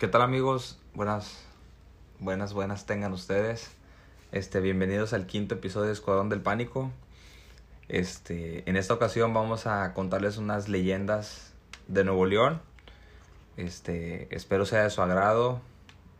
[0.00, 0.78] ¿Qué tal amigos?
[0.94, 1.44] Buenas,
[2.20, 3.70] buenas, buenas tengan ustedes.
[4.32, 6.90] Este, bienvenidos al quinto episodio de Escuadrón del Pánico.
[7.86, 11.52] Este, en esta ocasión vamos a contarles unas leyendas
[11.86, 12.62] de Nuevo León.
[13.58, 15.60] Este, espero sea de su agrado.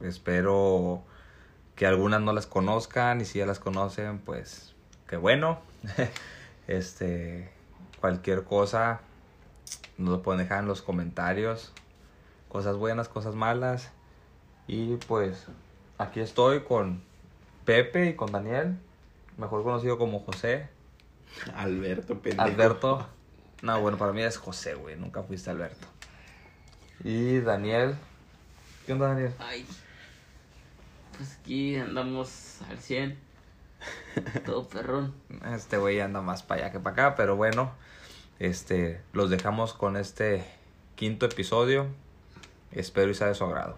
[0.03, 1.03] Espero
[1.75, 4.75] que algunas no las conozcan y si ya las conocen, pues
[5.09, 5.59] qué bueno.
[6.69, 7.51] este,
[7.99, 9.01] cualquier cosa
[9.97, 11.73] nos lo pueden dejar en los comentarios.
[12.51, 13.93] Cosas buenas, cosas malas.
[14.67, 15.47] Y pues
[15.99, 17.03] aquí estoy con
[17.65, 18.77] Pepe y con Daniel,
[19.37, 20.69] mejor conocido como José.
[21.55, 22.43] Alberto, pendejo.
[22.43, 23.07] Alberto.
[23.63, 24.97] No, bueno, para mí es José, güey.
[24.97, 25.87] Nunca fuiste Alberto.
[27.05, 27.95] Y Daniel.
[28.85, 29.33] ¿Qué onda, Daniel?
[29.39, 29.65] Ay,
[31.17, 33.17] pues aquí andamos al 100.
[34.45, 35.15] Todo perrón.
[35.55, 37.73] Este güey anda más para allá que para acá, pero bueno.
[38.41, 40.45] Este, los dejamos con este
[40.97, 41.87] quinto episodio.
[42.73, 43.77] Espero y sea de su agrado.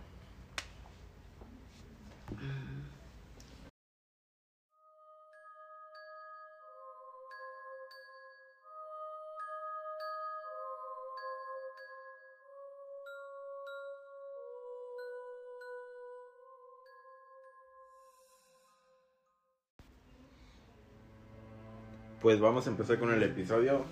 [22.21, 23.85] Pues vamos a empezar con el episodio.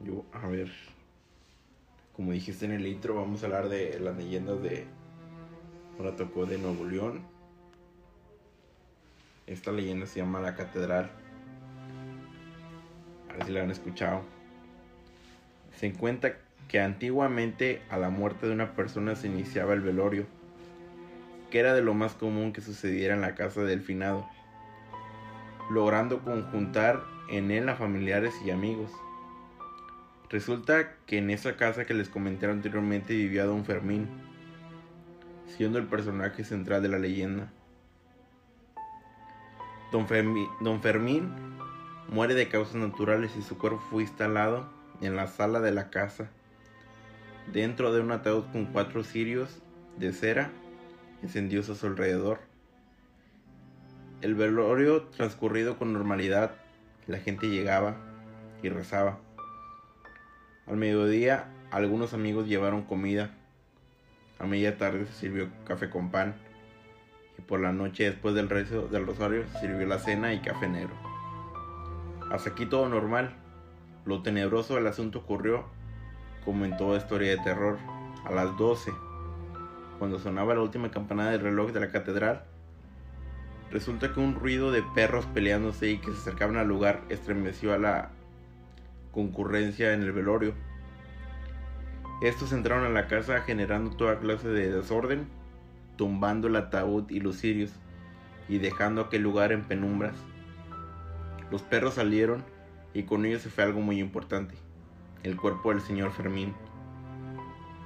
[0.00, 0.93] Yo, a ver.
[2.14, 4.86] Como dijiste en el intro, vamos a hablar de las leyendas de.
[5.98, 7.22] Ahora tocó de Nuevo León.
[9.46, 11.10] Esta leyenda se llama La Catedral.
[13.28, 14.22] A ver si la han escuchado.
[15.76, 16.36] Se cuenta
[16.68, 20.26] que antiguamente a la muerte de una persona se iniciaba el velorio,
[21.50, 24.26] que era de lo más común que sucediera en la casa del finado
[25.70, 28.90] logrando conjuntar en él a familiares y amigos.
[30.30, 34.08] Resulta que en esa casa que les comenté anteriormente vivía Don Fermín,
[35.46, 37.52] siendo el personaje central de la leyenda.
[39.92, 41.30] Don, Fermín, Don Fermín
[42.08, 44.68] muere de causas naturales y su cuerpo fue instalado
[45.00, 46.30] en la sala de la casa,
[47.52, 49.60] dentro de un ataúd con cuatro cirios
[49.98, 50.50] de cera
[51.22, 52.40] encendidos a su alrededor.
[54.20, 56.56] El velorio transcurrido con normalidad,
[57.06, 57.96] la gente llegaba
[58.62, 59.18] y rezaba.
[60.66, 63.30] Al mediodía, algunos amigos llevaron comida.
[64.38, 66.34] A media tarde se sirvió café con pan.
[67.38, 70.68] Y por la noche, después del rezo del rosario, se sirvió la cena y café
[70.68, 70.94] negro.
[72.30, 73.34] Hasta aquí todo normal.
[74.04, 75.64] Lo tenebroso del asunto ocurrió,
[76.44, 77.78] como en toda historia de terror,
[78.24, 78.92] a las 12,
[79.98, 82.44] cuando sonaba la última campanada del reloj de la catedral
[83.74, 87.78] Resulta que un ruido de perros peleándose y que se acercaban al lugar estremeció a
[87.78, 88.10] la
[89.14, 90.54] concurrencia en el velorio.
[92.20, 95.28] Estos entraron a la casa generando toda clase de desorden,
[95.96, 97.70] tumbando el ataúd y los cirios
[98.48, 100.16] y dejando aquel lugar en penumbras.
[101.50, 102.44] Los perros salieron
[102.92, 104.54] y con ellos se fue algo muy importante,
[105.22, 106.52] el cuerpo del señor Fermín,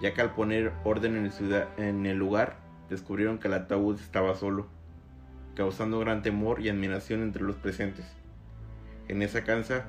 [0.00, 2.56] ya que al poner orden en el, en el lugar
[2.88, 4.66] descubrieron que el ataúd estaba solo
[5.58, 8.06] causando gran temor y admiración entre los presentes.
[9.08, 9.86] En esa casa,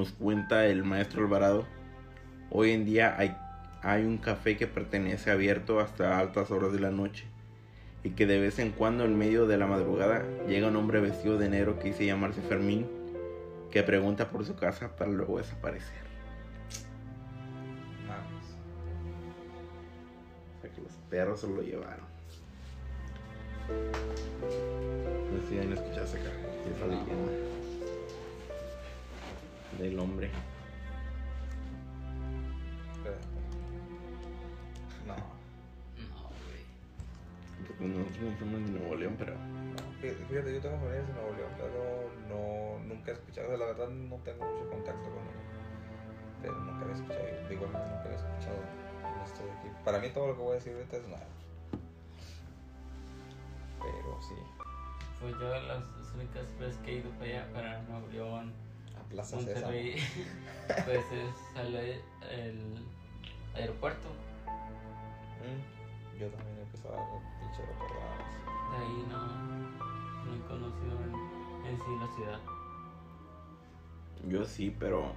[0.00, 1.66] nos cuenta el maestro Alvarado,
[2.50, 3.36] hoy en día hay,
[3.82, 7.26] hay un café que pertenece abierto hasta altas horas de la noche
[8.02, 11.36] y que de vez en cuando en medio de la madrugada llega un hombre vestido
[11.36, 12.86] de negro que dice llamarse Fermín,
[13.70, 16.08] que pregunta por su casa para luego desaparecer.
[20.56, 22.06] O sea que los perros se lo llevaron.
[23.68, 26.30] No sé si escuchaste acá.
[26.74, 27.49] Esa leyenda
[29.80, 30.30] del hombre.
[35.06, 35.16] No.
[35.16, 37.66] No, güey.
[37.66, 39.34] Porque nosotros no somos de Nuevo León, pero.
[40.00, 44.16] Fíjate, yo tengo familiares en Nuevo León, pero no, nunca he escuchado, la verdad no
[44.16, 45.40] tengo mucho contacto con él.
[46.40, 48.56] Pero nunca había escuchado, digo, nunca había escuchado
[49.24, 49.68] esto de aquí.
[49.84, 51.26] Para mí todo lo que voy a decir ahorita es nada.
[53.78, 54.34] Pero sí.
[55.20, 58.52] Pues yo las, las únicas veces que he ido para allá, para Nuevo León,
[59.10, 59.96] Plaza Monterrey,
[60.84, 62.84] pues es al el
[63.54, 64.08] aeropuerto.
[65.40, 68.30] Mm, Yo también he empezado a pinche recordadas.
[68.70, 69.18] De ahí no,
[70.24, 72.40] no he conocido en, en sí la ciudad.
[74.28, 75.12] Yo sí, pero.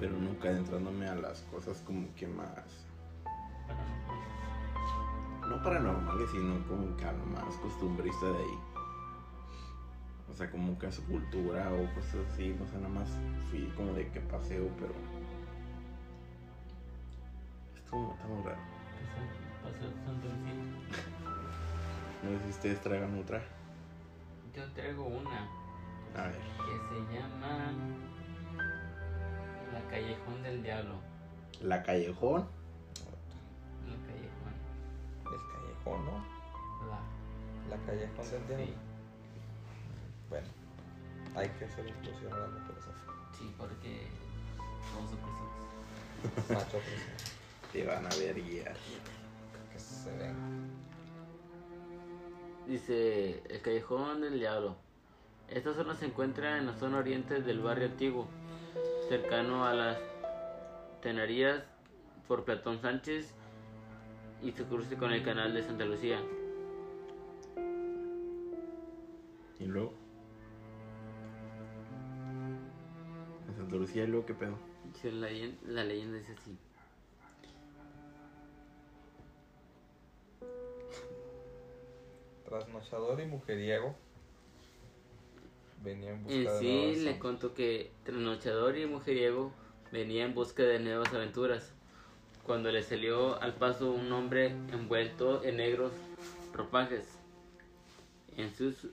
[0.00, 2.86] Pero nunca adentrándome a las cosas como que más.
[3.66, 3.84] Para
[5.50, 8.71] no, No paranormales, sino como que a lo más costumbrista de ahí.
[10.32, 12.56] O sea, como que a su cultura o cosas así.
[12.62, 13.08] O sea, nada más
[13.50, 14.94] fui como de que paseo, pero.
[17.76, 18.58] Estuvo- Está muy raro.
[20.04, 20.54] Santo Lucía.
[22.22, 23.42] No sé si ustedes traigan otra.
[24.54, 25.48] Yo traigo una
[26.16, 26.32] A ver.
[26.38, 27.72] que se llama
[29.72, 30.94] La Callejón del Diablo.
[31.60, 32.46] La Callejón.
[33.86, 34.54] La Callejón.
[35.24, 36.24] El callejón, ¿no?
[36.88, 37.76] La.
[37.76, 38.66] La callejón del diablo.
[38.66, 38.74] Sí,
[40.32, 40.48] Bueno,
[41.34, 43.38] hay que hacer inclusión a las mujeres así.
[43.38, 44.06] sí, porque
[44.90, 46.48] somos opresivos.
[46.48, 47.12] Macho opresivo.
[47.70, 48.74] Te van a ver guiar.
[49.70, 50.70] Que se ven.
[52.66, 54.76] Dice el Callejón del Diablo.
[55.50, 58.26] Esta zona se encuentra en la zona oriente del barrio antiguo,
[59.10, 59.98] cercano a las
[61.02, 61.62] tenerías
[62.26, 63.34] por Platón Sánchez
[64.42, 66.22] y se cruce con el canal de Santa Lucía.
[69.58, 70.01] Y luego.
[73.72, 74.58] En Santa Lucía, ¿y luego qué pedo?
[75.04, 76.58] La, leyen- la leyenda dice así.
[82.48, 83.94] Trasnochador y mujeriego.
[85.82, 86.58] Venía en busca En de
[86.94, 89.52] sí le contó que trasnochador y mujeriego
[89.90, 91.72] venía en busca de nuevas aventuras.
[92.44, 95.92] Cuando le salió al paso un hombre envuelto en negros
[96.52, 97.06] ropajes.
[98.36, 98.88] En, sus,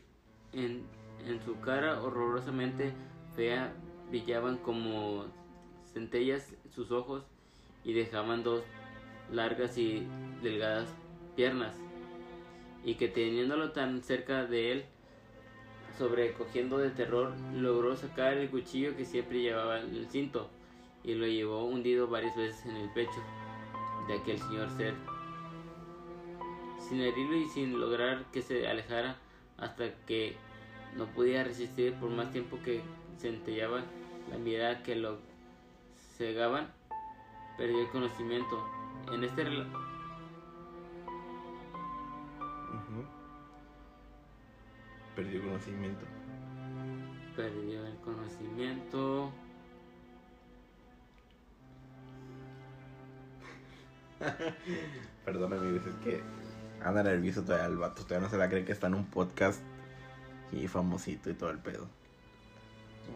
[0.54, 0.84] en,
[1.26, 2.92] en su cara horrorosamente
[3.36, 3.74] fea
[4.10, 5.26] brillaban como
[5.94, 7.24] centellas sus ojos
[7.84, 8.64] y dejaban dos
[9.32, 10.06] largas y
[10.42, 10.90] delgadas
[11.36, 11.76] piernas.
[12.84, 14.86] Y que teniéndolo tan cerca de él,
[15.98, 20.50] sobrecogiendo de terror, logró sacar el cuchillo que siempre llevaba en el cinto
[21.04, 23.22] y lo llevó hundido varias veces en el pecho
[24.08, 24.94] de aquel señor ser.
[26.80, 29.18] Sin herirlo y sin lograr que se alejara
[29.58, 30.38] hasta que
[30.96, 32.82] no podía resistir por más tiempo que
[33.20, 33.84] centellaba
[34.30, 35.18] la mirada que lo
[36.18, 36.68] cegaban,
[37.58, 38.64] perdió el conocimiento.
[39.12, 39.44] En este.
[45.16, 46.06] Perdió conocimiento.
[47.36, 49.32] perdió el conocimiento.
[55.26, 56.22] Perdón, amigos, es que
[56.84, 58.04] anda nervioso todavía el vato.
[58.04, 59.62] Todavía no se la cree que está en un podcast
[60.52, 61.88] y famosito y todo el pedo.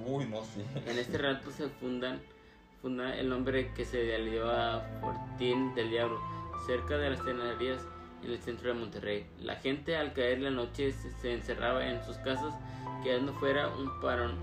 [0.05, 0.63] Uy, no, sí.
[0.87, 2.19] En este rato se fundan,
[2.81, 6.19] funda el nombre que se dio a Fortín del Diablo,
[6.65, 7.81] cerca de las tenerías
[8.23, 9.25] en el centro de Monterrey.
[9.39, 12.53] La gente al caer la noche se, se encerraba en sus casas,
[13.03, 14.33] quedando fuera un paro-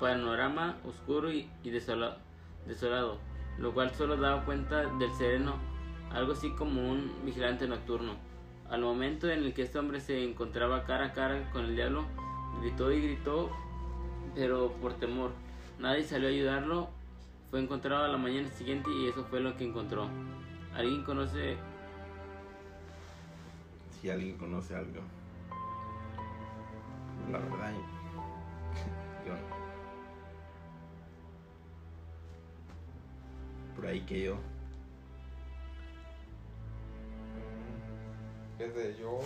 [0.00, 2.18] panorama oscuro y, y desola-
[2.66, 3.18] desolado,
[3.58, 5.56] lo cual solo daba cuenta del sereno,
[6.10, 8.14] algo así como un vigilante nocturno.
[8.68, 12.04] Al momento en el que este hombre se encontraba cara a cara con el diablo,
[12.60, 13.50] gritó y gritó
[14.38, 15.32] pero por temor.
[15.78, 16.88] Nadie salió a ayudarlo.
[17.50, 20.08] Fue encontrado a la mañana siguiente y eso fue lo que encontró.
[20.74, 21.56] ¿Alguien conoce?
[24.00, 25.00] Si alguien conoce algo.
[27.32, 27.72] La verdad,
[29.26, 29.38] yo no.
[33.74, 34.36] Por ahí que yo.
[38.58, 39.18] Desde yo.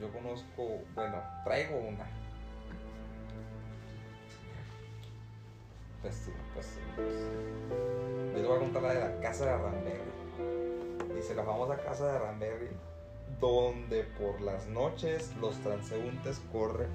[0.00, 0.80] Yo conozco.
[0.94, 2.06] Bueno, traigo una.
[6.02, 8.34] Pésimo, pésimo, pésimo.
[8.34, 11.14] Les voy a contar la de la casa de Ramberry.
[11.14, 12.68] Dice la famosa casa de Ramberry.
[13.40, 16.90] Donde por las noches los transeúntes corren.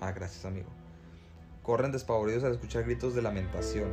[0.00, 0.68] Ah, gracias, amigo.
[1.62, 3.90] Corren despavoridos al escuchar gritos de lamentación.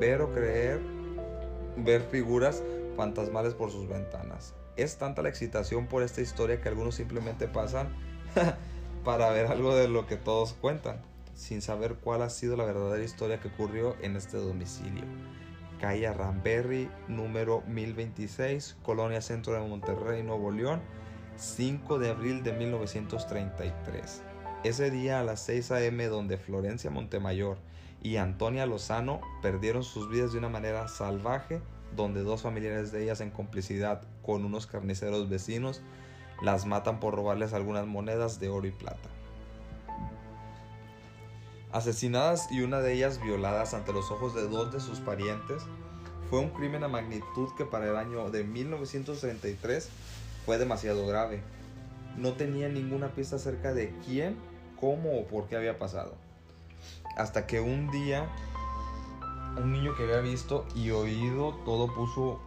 [0.00, 0.80] Ver o creer
[1.76, 2.62] ver figuras
[2.96, 4.54] fantasmales por sus ventanas.
[4.76, 7.88] Es tanta la excitación por esta historia que algunos simplemente pasan
[9.04, 11.00] para ver algo de lo que todos cuentan,
[11.34, 15.04] sin saber cuál ha sido la verdadera historia que ocurrió en este domicilio.
[15.80, 20.80] Calle Ramberry, número 1026, Colonia Centro de Monterrey, Nuevo León,
[21.36, 24.22] 5 de abril de 1933.
[24.62, 26.06] Ese día a las 6 a.m.
[26.06, 27.58] donde Florencia Montemayor
[28.00, 31.60] y Antonia Lozano perdieron sus vidas de una manera salvaje,
[31.96, 35.82] donde dos familiares de ellas en complicidad con unos carniceros vecinos
[36.42, 39.08] las matan por robarles algunas monedas de oro y plata.
[41.70, 45.62] Asesinadas y una de ellas violadas ante los ojos de dos de sus parientes,
[46.28, 49.88] fue un crimen a magnitud que para el año de 1933
[50.44, 51.42] fue demasiado grave.
[52.16, 54.36] No tenía ninguna pista acerca de quién,
[54.78, 56.14] cómo o por qué había pasado.
[57.16, 58.28] Hasta que un día
[59.56, 62.40] un niño que había visto y oído todo puso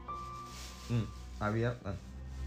[0.89, 1.75] mm, había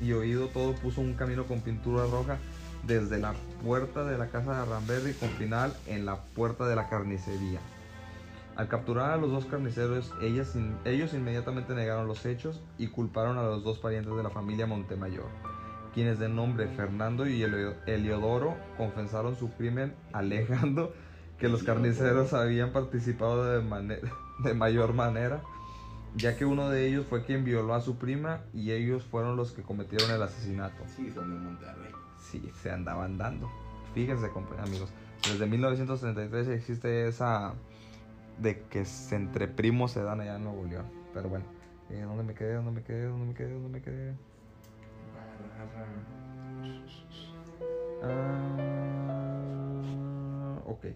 [0.00, 2.38] y oído todo puso un camino con pintura roja
[2.86, 6.88] desde la puerta de la casa de Ramberry con final en la puerta de la
[6.88, 7.60] carnicería.
[8.56, 10.54] Al capturar a los dos carniceros, ellas
[10.84, 15.26] ellos inmediatamente negaron los hechos y culparon a los dos parientes de la familia Montemayor,
[15.94, 17.42] quienes de nombre Fernando y
[17.86, 20.92] Heliodoro confesaron su crimen alegando
[21.38, 25.40] que los carniceros habían participado de mayor manera,
[26.16, 29.52] ya que uno de ellos fue quien violó a su prima y ellos fueron los
[29.52, 30.84] que cometieron el asesinato.
[30.96, 31.92] Sí, son de Monterrey.
[32.18, 33.50] Sí, se andaban dando.
[33.94, 34.92] Fíjense, amigos.
[35.30, 37.54] Desde 1933 existe esa
[38.38, 40.86] de que entre primos se dan allá en Nuevo León.
[41.12, 41.44] Pero bueno,
[41.90, 42.54] eh, ¿dónde me quedé?
[42.54, 43.06] ¿Dónde me quedé?
[43.06, 43.52] ¿Dónde me quedé?
[43.52, 44.14] ¿Dónde me quedé?
[48.02, 48.48] Ah,
[50.66, 50.86] ok.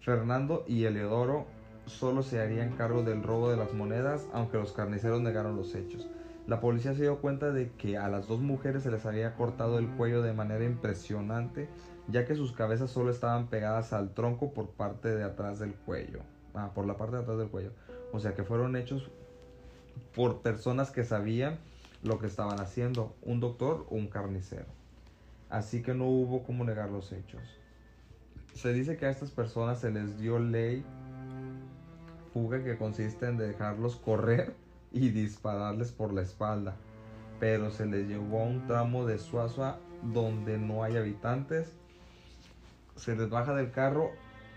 [0.00, 1.46] Fernando y Eleodoro
[1.90, 6.08] solo se harían cargo del robo de las monedas, aunque los carniceros negaron los hechos.
[6.46, 9.78] La policía se dio cuenta de que a las dos mujeres se les había cortado
[9.78, 11.68] el cuello de manera impresionante,
[12.08, 16.20] ya que sus cabezas solo estaban pegadas al tronco por parte de atrás del cuello.
[16.54, 17.72] Ah, por la parte de atrás del cuello.
[18.12, 19.10] O sea que fueron hechos
[20.14, 21.58] por personas que sabían
[22.02, 24.66] lo que estaban haciendo, un doctor o un carnicero.
[25.50, 27.42] Así que no hubo cómo negar los hechos.
[28.54, 30.84] Se dice que a estas personas se les dio ley
[32.32, 34.54] fuga que consiste en dejarlos correr
[34.92, 36.76] y dispararles por la espalda.
[37.38, 41.72] Pero se les llevó a un tramo de Suazua donde no hay habitantes.
[42.96, 44.10] Se les baja del carro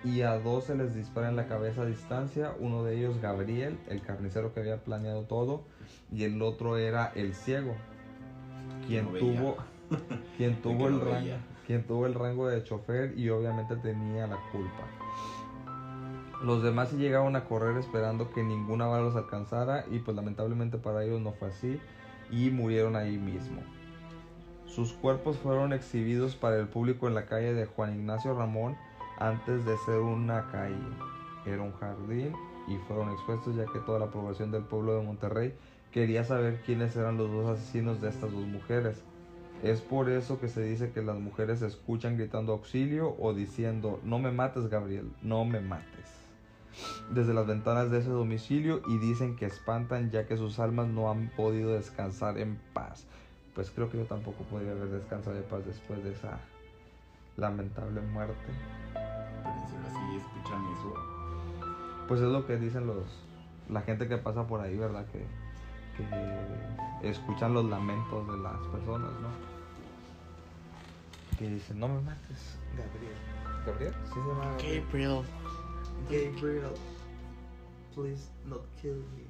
[0.03, 2.53] y a dos se les dispara en la cabeza a distancia.
[2.59, 5.63] Uno de ellos Gabriel, el carnicero que había planeado todo,
[6.11, 7.73] y el otro era el ciego,
[8.87, 9.57] quien No tuvo,
[10.37, 14.37] quien tuvo no el rango, quien tuvo el rango de chofer y obviamente tenía la
[14.51, 14.83] culpa.
[16.41, 20.77] Los demás sí llegaron a correr esperando que ninguna bala los alcanzara y pues lamentablemente
[20.77, 21.79] para ellos no fue así
[22.31, 23.61] y murieron ahí mismo.
[24.65, 28.75] Sus cuerpos fueron exhibidos para el público en la calle de Juan Ignacio Ramón
[29.19, 30.75] antes de ser una calle.
[31.45, 32.33] Era un jardín
[32.67, 35.53] y fueron expuestos ya que toda la población del pueblo de Monterrey
[35.91, 39.03] quería saber quiénes eran los dos asesinos de estas dos mujeres.
[39.61, 44.19] Es por eso que se dice que las mujeres escuchan gritando auxilio o diciendo no
[44.19, 46.22] me mates Gabriel, no me mates.
[47.11, 51.09] Desde las ventanas de ese domicilio y dicen que espantan ya que sus almas no
[51.09, 53.05] han podido descansar en paz.
[53.55, 56.39] Pues creo que yo tampoco podría haber descansado en paz después de esa
[57.37, 58.35] lamentable muerte.
[58.93, 60.93] Pero si así escuchan eso.
[62.07, 63.05] Pues es lo que dicen los
[63.69, 65.05] la gente que pasa por ahí, ¿verdad?
[65.11, 65.25] Que,
[65.97, 69.29] que escuchan los lamentos de las personas, ¿no?
[71.37, 73.15] Que dicen, no me mates, Gabriel.
[73.65, 73.93] ¿Gabriel?
[74.05, 74.83] Sí se llama Gabriel.
[74.85, 75.23] Gabriel.
[76.09, 76.73] Gabriel,
[77.93, 79.23] please not kill me.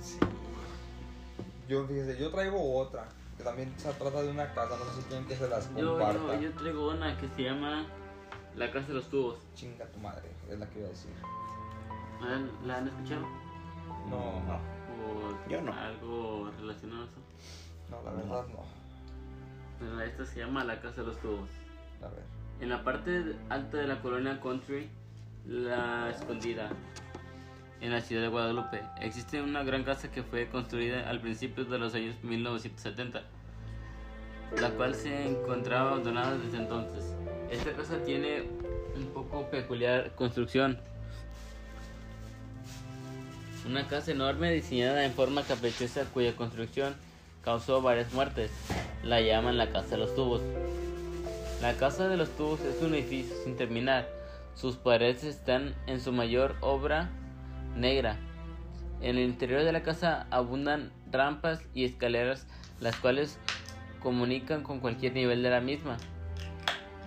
[0.00, 0.18] Sí.
[1.68, 5.08] Yo, fíjese, yo traigo otra, que también se trata de una casa, no sé si
[5.08, 6.34] quieren que se las Yo, comparta.
[6.36, 7.84] yo, yo traigo una que se llama
[8.56, 9.38] La Casa de los Tubos.
[9.54, 11.10] Chinga tu madre, es la que iba a decir.
[12.20, 13.22] ¿La, la han escuchado?
[14.08, 15.72] No, no, ¿O Yo no.
[15.72, 17.20] algo relacionado a eso?
[17.90, 18.64] no, la verdad no.
[19.78, 21.48] Bueno, esta se llama La Casa de los Tubos.
[22.02, 22.37] A ver.
[22.60, 24.88] En la parte alta de la colonia Country,
[25.46, 26.70] La Escondida,
[27.80, 31.78] en la ciudad de Guadalupe, existe una gran casa que fue construida al principio de
[31.78, 33.22] los años 1970,
[34.60, 37.14] la cual se encontraba abandonada desde entonces.
[37.48, 38.42] Esta casa tiene
[38.96, 40.78] un poco peculiar construcción.
[43.66, 46.96] Una casa enorme diseñada en forma caprichosa cuya construcción
[47.44, 48.50] causó varias muertes.
[49.04, 50.40] La llaman la Casa de los Tubos.
[51.60, 54.08] La Casa de los Tubos es un edificio sin terminar.
[54.54, 57.10] Sus paredes están en su mayor obra
[57.76, 58.16] negra.
[59.00, 62.46] En el interior de la casa abundan rampas y escaleras,
[62.80, 63.38] las cuales
[64.00, 65.96] comunican con cualquier nivel de la misma.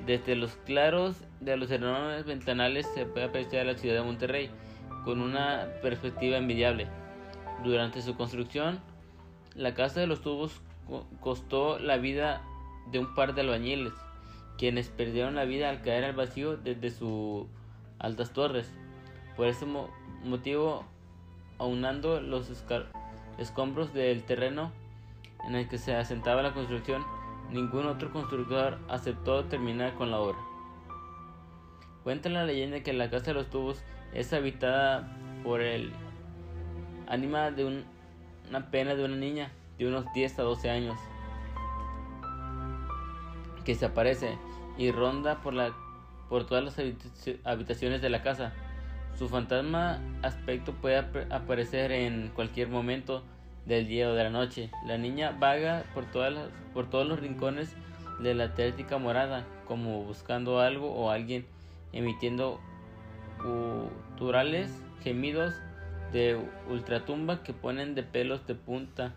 [0.06, 4.50] Desde los claros de los enormes ventanales se puede apreciar la ciudad de Monterrey
[5.06, 6.88] con una perspectiva envidiable.
[7.64, 8.80] Durante su construcción,
[9.56, 12.42] la Casa de los Tubos co- costó la vida
[12.92, 13.94] de un par de albañiles,
[14.58, 17.46] quienes perdieron la vida al caer al vacío desde sus
[18.00, 18.72] altas torres.
[19.36, 19.90] Por ese mo-
[20.24, 20.84] motivo,
[21.58, 22.50] aunando los
[23.38, 24.72] escombros del terreno
[25.48, 27.04] en el que se asentaba la construcción,
[27.52, 30.38] ningún otro constructor aceptó terminar con la obra.
[32.04, 35.92] Cuenta la leyenda que la Casa de los Tubos es habitada por el
[37.08, 37.86] ánima de un-
[38.50, 40.98] una pena de una niña de unos 10 a 12 años
[43.64, 44.38] que se aparece
[44.78, 45.74] y ronda por, la,
[46.30, 48.54] por todas las habitaci- habitaciones de la casa.
[49.18, 53.24] Su fantasma aspecto puede ap- aparecer en cualquier momento
[53.66, 54.72] del día o de la noche.
[54.86, 56.34] La niña vaga por, todas
[56.74, 57.76] por todos los rincones
[58.20, 61.46] de la tétrica morada, como buscando algo o alguien
[61.92, 62.60] emitiendo
[63.44, 64.72] guturales
[65.04, 65.54] gemidos
[66.12, 66.40] de
[66.70, 69.14] ultratumba que ponen de pelos de punta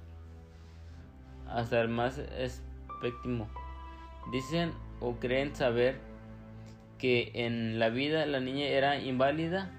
[1.48, 3.48] hasta el más espectimo.
[4.30, 5.98] Dicen o creen saber
[6.98, 9.70] que en la vida la niña era inválida,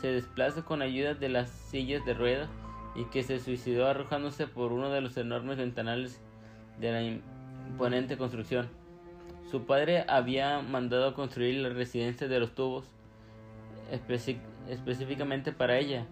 [0.00, 2.50] se desplaza con ayuda de las sillas de ruedas
[2.94, 6.20] y que se suicidó arrojándose por uno de los enormes ventanales
[6.78, 7.02] de la
[7.68, 8.68] imponente construcción.
[9.50, 12.84] Su padre había mandado construir la residencia de los tubos
[13.90, 16.06] específicamente para ella,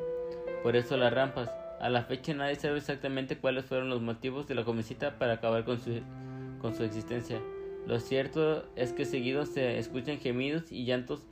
[0.63, 1.51] por eso las rampas.
[1.81, 5.65] A la fecha nadie sabe exactamente cuáles fueron los motivos de la jovencita para acabar
[5.65, 6.01] con su,
[6.61, 7.41] con su existencia.
[7.87, 11.27] Lo cierto es que seguido se escuchan gemidos y llantos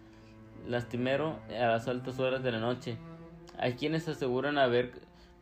[0.69, 2.99] lastimero a las altas horas de la noche.
[3.59, 4.93] Hay quienes aseguran haber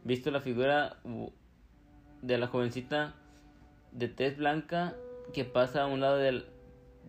[0.05, 0.99] visto la figura
[2.23, 3.15] de la jovencita
[3.93, 4.95] de tez blanca
[5.33, 6.47] que pasa a un lado del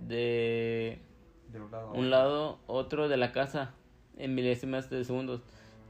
[0.08, 1.00] de,
[1.94, 2.60] un, lado.
[2.66, 3.74] otro de la casa
[4.18, 5.42] en milésimas de segundos.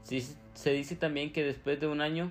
[0.02, 2.30] se dice también que después de un año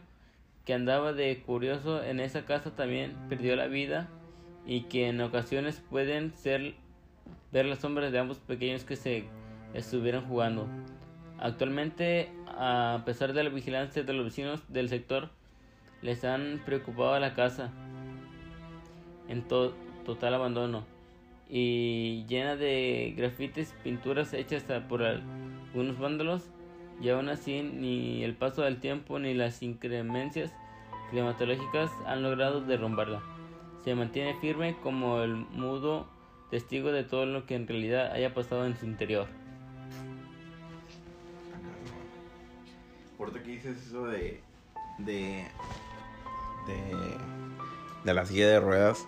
[0.64, 4.10] que andaba de curioso en esa casa también perdió la vida
[4.65, 6.75] y que en ocasiones pueden ser
[7.51, 9.25] ver las sombras de ambos pequeños que se
[9.74, 10.68] estuvieran jugando.
[11.39, 15.30] Actualmente, a pesar de la vigilancia de los vecinos del sector,
[16.01, 17.72] les han preocupado a la casa
[19.27, 20.86] en total abandono
[21.50, 26.50] y llena de grafites, pinturas hechas por algunos vándalos
[27.01, 30.53] y aún así ni el paso del tiempo ni las incremencias
[31.10, 33.22] climatológicas han logrado derrumbarla.
[33.84, 36.08] Se mantiene firme como el mudo
[36.52, 39.28] testigo de todo lo que en realidad haya pasado en su interior.
[43.18, 44.42] Por que dices eso de,
[45.00, 45.46] de,
[46.68, 47.18] de,
[48.04, 49.08] de la silla de ruedas,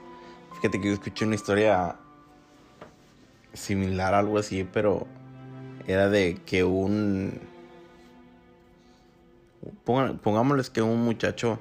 [0.55, 1.97] fíjate que yo escuché una historia
[3.53, 5.07] similar, algo así, pero
[5.87, 7.39] era de que un...
[9.85, 11.59] Pongámosles que un muchacho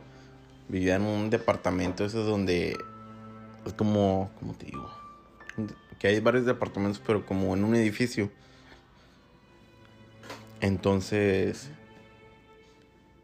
[0.69, 2.77] vivía en un departamento, eso es donde
[3.67, 4.91] es como, como te digo,
[5.99, 8.31] que hay varios departamentos, pero como en un edificio.
[10.61, 11.71] Entonces,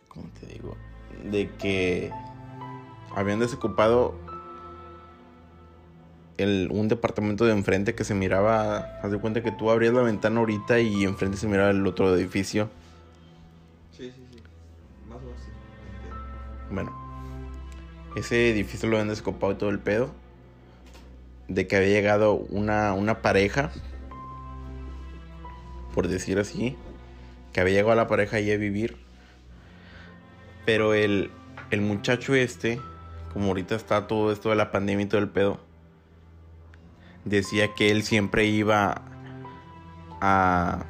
[0.08, 0.76] como te digo,
[1.30, 2.12] de que
[3.14, 4.14] habían desocupado
[6.36, 10.02] el, un departamento de enfrente que se miraba, haz de cuenta que tú abrías la
[10.02, 12.70] ventana ahorita y enfrente se miraba el otro edificio.
[13.90, 14.42] Sí, sí, sí.
[15.08, 15.40] Más o menos.
[16.70, 20.12] Bueno, ese edificio lo habían desocupado y todo el pedo
[21.48, 23.72] de que había llegado una, una pareja,
[25.94, 26.76] por decir así,
[27.52, 28.96] que había llegado a la pareja ahí a vivir.
[30.66, 31.30] Pero el,
[31.70, 32.78] el muchacho este,
[33.32, 35.58] como ahorita está todo esto de la pandemia y todo el pedo,
[37.24, 39.02] decía que él siempre iba
[40.20, 40.84] a...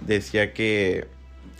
[0.00, 1.06] Decía que,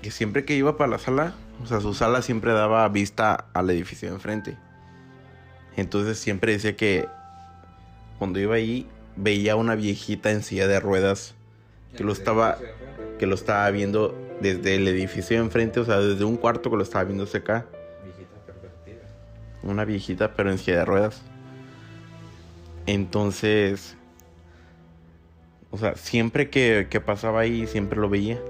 [0.01, 3.71] que siempre que iba para la sala, o sea, su sala siempre daba vista al
[3.71, 4.57] edificio de enfrente.
[5.77, 7.09] Entonces siempre decía que
[8.19, 11.35] cuando iba ahí veía una viejita en silla de ruedas
[11.97, 12.59] que lo estaba
[13.19, 16.77] que lo estaba viendo desde el edificio de enfrente, o sea, desde un cuarto que
[16.77, 17.67] lo estaba viendo acá.
[18.05, 19.09] Viejita pervertida.
[19.65, 21.23] Una viejita pero en silla de ruedas.
[22.87, 23.97] Entonces,
[25.71, 28.41] o sea, siempre que, que pasaba ahí, siempre lo veía.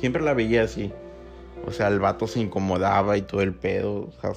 [0.00, 0.92] Siempre la veía así.
[1.66, 4.08] O sea, el vato se incomodaba y todo el pedo.
[4.08, 4.32] O sea,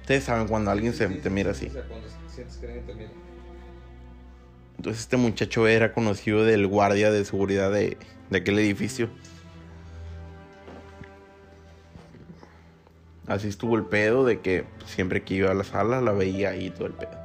[0.00, 1.70] ustedes saben cuando alguien se te mira así.
[4.76, 7.96] Entonces este muchacho era conocido del guardia de seguridad de,
[8.30, 9.08] de aquel edificio.
[13.28, 16.70] Así estuvo el pedo de que siempre que iba a la sala la veía ahí
[16.70, 17.16] todo el pedo.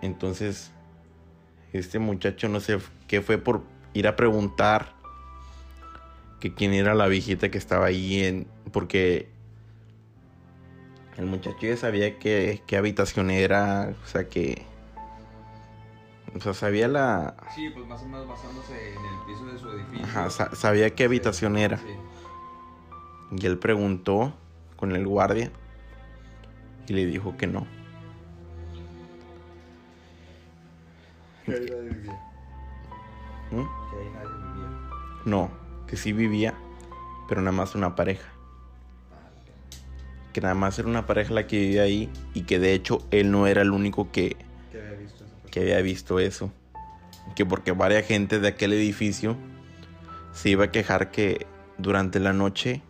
[0.00, 0.72] Entonces,
[1.72, 3.62] este muchacho no sé qué fue por
[3.94, 4.94] ir a preguntar
[6.42, 9.28] que quién era la viejita que estaba ahí en porque
[11.16, 14.66] el muchacho ya sabía qué habitación era, o sea que
[16.34, 19.70] o sea, sabía la Sí, pues más o menos basándose en el piso de su
[19.70, 20.04] edificio.
[20.04, 21.78] Ajá, sabía qué habitación era.
[23.30, 24.34] Y él preguntó
[24.74, 25.52] con el guardia
[26.88, 27.68] y le dijo que no.
[31.46, 32.20] Que ahí nadie vivía.
[33.52, 33.62] ¿Mm?
[33.90, 34.90] Que ahí nadie vivía.
[35.24, 36.54] No que sí vivía,
[37.28, 38.28] pero nada más una pareja.
[40.32, 43.30] Que nada más era una pareja la que vivía ahí y que de hecho él
[43.30, 44.36] no era el único que,
[45.50, 46.50] que había visto eso.
[47.36, 49.36] Que porque varias gente de aquel edificio
[50.32, 51.46] se iba a quejar que
[51.78, 52.82] durante la noche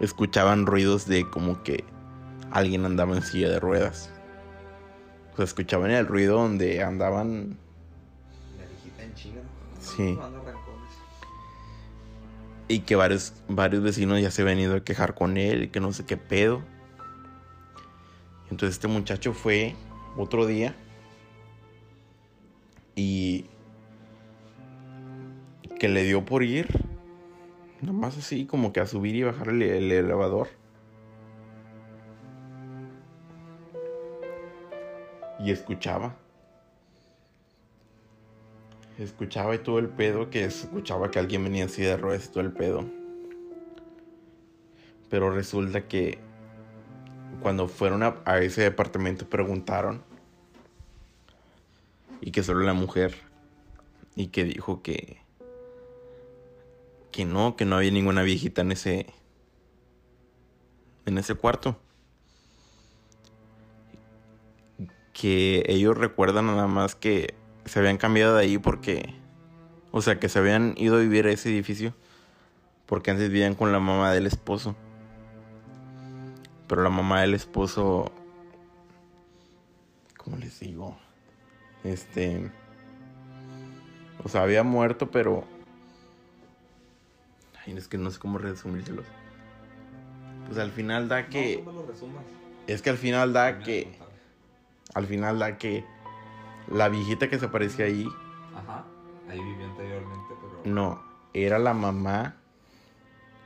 [0.00, 1.84] escuchaban ruidos de como que
[2.50, 4.10] alguien andaba en silla de ruedas.
[5.32, 7.56] O sea, escuchaban el ruido donde andaban.
[8.58, 9.40] La viejita en chinga.
[9.80, 10.18] Sí.
[12.68, 15.92] Y que varios, varios vecinos ya se habían ido a quejar con él que no
[15.92, 16.62] sé qué pedo.
[18.50, 19.74] Entonces este muchacho fue
[20.16, 20.74] otro día.
[22.94, 23.46] Y
[25.78, 26.68] que le dio por ir.
[27.80, 30.48] Nomás así como que a subir y bajar el elevador.
[35.40, 36.21] Y escuchaba.
[39.02, 42.40] Escuchaba y todo el pedo, que escuchaba que alguien venía así de ruedas y todo
[42.40, 42.84] el pedo.
[45.10, 46.20] Pero resulta que
[47.40, 50.04] cuando fueron a, a ese departamento preguntaron.
[52.20, 53.16] Y que solo la mujer.
[54.14, 55.20] Y que dijo que.
[57.10, 59.06] Que no, que no había ninguna viejita en ese.
[61.06, 61.76] En ese cuarto.
[65.12, 69.14] Que ellos recuerdan nada más que se habían cambiado de ahí porque.
[69.90, 71.94] O sea, que se habían ido a vivir a ese edificio.
[72.86, 74.74] Porque antes vivían con la mamá del esposo.
[76.66, 78.10] Pero la mamá del esposo.
[80.16, 80.96] ¿Cómo les digo?
[81.84, 82.50] Este.
[84.24, 85.44] O sea, había muerto, pero.
[87.64, 89.06] Ay, es que no sé cómo resumírselos.
[90.46, 91.58] Pues al final da que.
[91.58, 92.24] No, tú me lo resumas.
[92.66, 93.98] Es que al final da que.
[94.94, 95.84] Al final da que.
[96.70, 98.06] La viejita que se aparecía ahí.
[98.54, 98.84] Ajá.
[99.28, 101.02] Ahí vivió anteriormente, pero No.
[101.34, 102.36] Era la mamá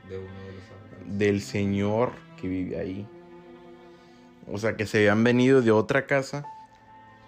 [0.09, 3.07] de uno de los del señor que vive ahí.
[4.51, 6.45] O sea, que se habían venido de otra casa,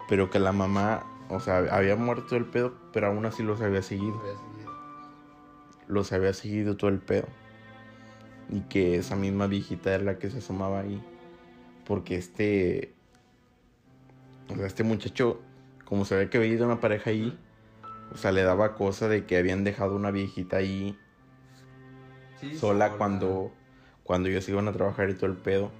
[0.08, 3.82] pero que la mamá, o sea, había muerto el pedo, pero aún así los había
[3.82, 4.18] seguido.
[4.20, 4.72] Había seguido.
[5.88, 7.26] Los había seguido todo el pedo.
[8.48, 11.02] Y que esa misma viejita era la que se asomaba ahí.
[11.86, 12.94] Porque este.
[14.48, 15.40] O sea, este muchacho,
[15.90, 17.36] como se ve que había ido una pareja ahí,
[18.14, 20.96] o sea, le daba cosa de que habían dejado una viejita ahí
[22.40, 23.52] Sí, sola cuando,
[24.04, 25.70] cuando ellos iban a trabajar y todo el pedo.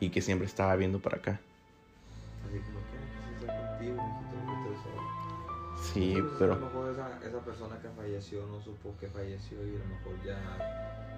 [0.00, 1.40] Y que siempre estaba viendo para acá.
[2.46, 4.36] Así como que "¿Qué se está contigo, mijito?
[4.44, 5.82] ¿Por qué te solo?".
[5.82, 6.54] Sí, Entonces, A pero.
[6.54, 10.12] lo mejor esa, esa persona que falleció no supo que falleció y a lo mejor
[10.24, 10.38] ya.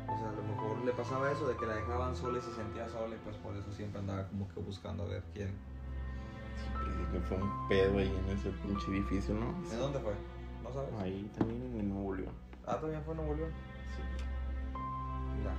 [0.09, 2.53] O sea, a lo mejor le pasaba eso de que la dejaban sola y se
[2.53, 5.51] sentía sola y pues por eso siempre andaba como que buscando a ver quién.
[7.13, 9.53] Que fue un pedo ahí en ese pinche edificio, ¿no?
[9.69, 10.13] ¿De dónde fue?
[10.63, 10.91] ¿No sabes?
[11.01, 12.35] Ahí también en Nuevo León.
[12.67, 13.51] Ah, también fue en Nuevo León.
[15.37, 15.55] Mira,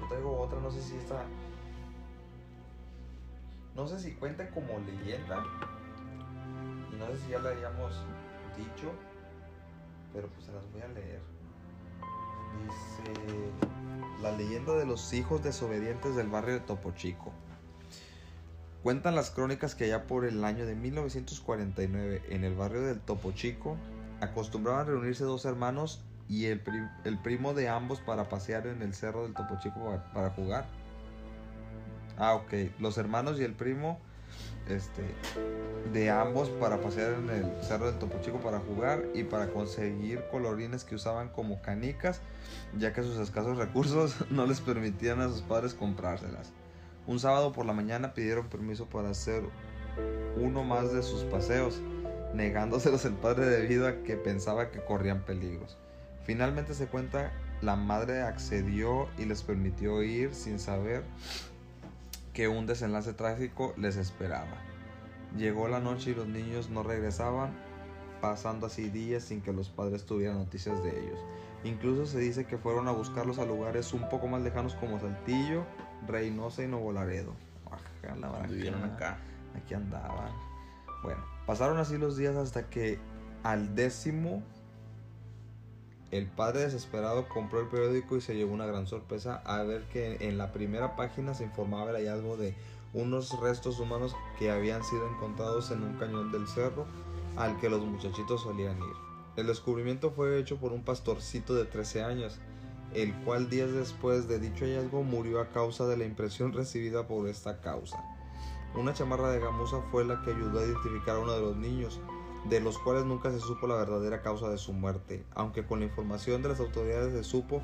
[0.00, 1.22] yo traigo otra, no sé si esta.
[3.74, 5.44] No sé si cuenta como leyenda.
[6.90, 8.02] Y no sé si ya la habíamos
[8.56, 8.90] dicho.
[10.14, 11.20] Pero pues se las voy a leer.
[12.62, 13.50] Dice.
[14.22, 17.30] La leyenda de los hijos desobedientes del barrio de Topo Chico.
[18.84, 23.32] Cuentan las crónicas que allá por el año de 1949 en el barrio del Topo
[23.32, 23.78] Chico
[24.20, 26.60] acostumbraban reunirse dos hermanos y el,
[27.04, 30.66] el primo de ambos para pasear en el cerro del Topo Chico para, para jugar.
[32.18, 32.52] Ah, ok.
[32.78, 33.98] Los hermanos y el primo
[34.68, 35.02] este,
[35.94, 40.22] de ambos para pasear en el cerro del Topo Chico para jugar y para conseguir
[40.30, 42.20] colorines que usaban como canicas,
[42.78, 46.52] ya que sus escasos recursos no les permitían a sus padres comprárselas.
[47.06, 49.42] Un sábado por la mañana pidieron permiso para hacer
[50.36, 51.80] uno más de sus paseos,
[52.34, 55.76] negándoselos el padre debido a que pensaba que corrían peligros.
[56.24, 61.04] Finalmente se cuenta, la madre accedió y les permitió ir sin saber
[62.32, 64.58] que un desenlace trágico les esperaba.
[65.36, 67.52] Llegó la noche y los niños no regresaban,
[68.20, 71.18] pasando así días sin que los padres tuvieran noticias de ellos.
[71.64, 75.64] Incluso se dice que fueron a buscarlos a lugares un poco más lejanos como Saltillo,
[76.06, 77.34] Reynosa y Nuevo Laredo.
[77.66, 78.28] Ajá, la
[78.84, 79.18] acá.
[79.56, 80.32] Aquí andaban.
[81.02, 82.98] Bueno, pasaron así los días hasta que
[83.42, 84.42] al décimo
[86.10, 90.28] el padre desesperado compró el periódico y se llevó una gran sorpresa al ver que
[90.28, 92.54] en la primera página se informaba el hallazgo de
[92.92, 96.86] unos restos humanos que habían sido encontrados en un cañón del cerro
[97.36, 98.94] al que los muchachitos solían ir.
[99.36, 102.38] El descubrimiento fue hecho por un pastorcito de 13 años,
[102.92, 107.28] el cual días después de dicho hallazgo murió a causa de la impresión recibida por
[107.28, 108.02] esta causa.
[108.74, 112.00] Una chamarra de gamuza fue la que ayudó a identificar a uno de los niños,
[112.48, 115.86] de los cuales nunca se supo la verdadera causa de su muerte, aunque con la
[115.86, 117.62] información de las autoridades se supo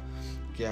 [0.56, 0.68] que,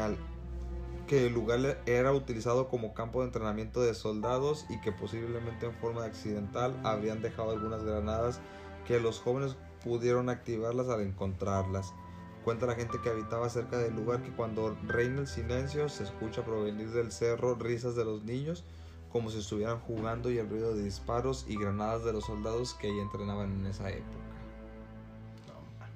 [1.27, 6.05] el lugar era utilizado como campo de entrenamiento de soldados y que posiblemente en forma
[6.05, 8.41] accidental habrían dejado algunas granadas
[8.87, 11.95] que los jóvenes pudieron activarlas al encontrarlas.
[12.45, 16.45] Cuenta la gente que habitaba cerca del lugar que cuando reina el silencio se escucha
[16.45, 18.65] provenir del cerro risas de los niños
[19.11, 22.89] como si estuvieran jugando y el ruido de disparos y granadas de los soldados que
[22.89, 24.19] ahí entrenaban en esa época.
[25.47, 25.95] No mames.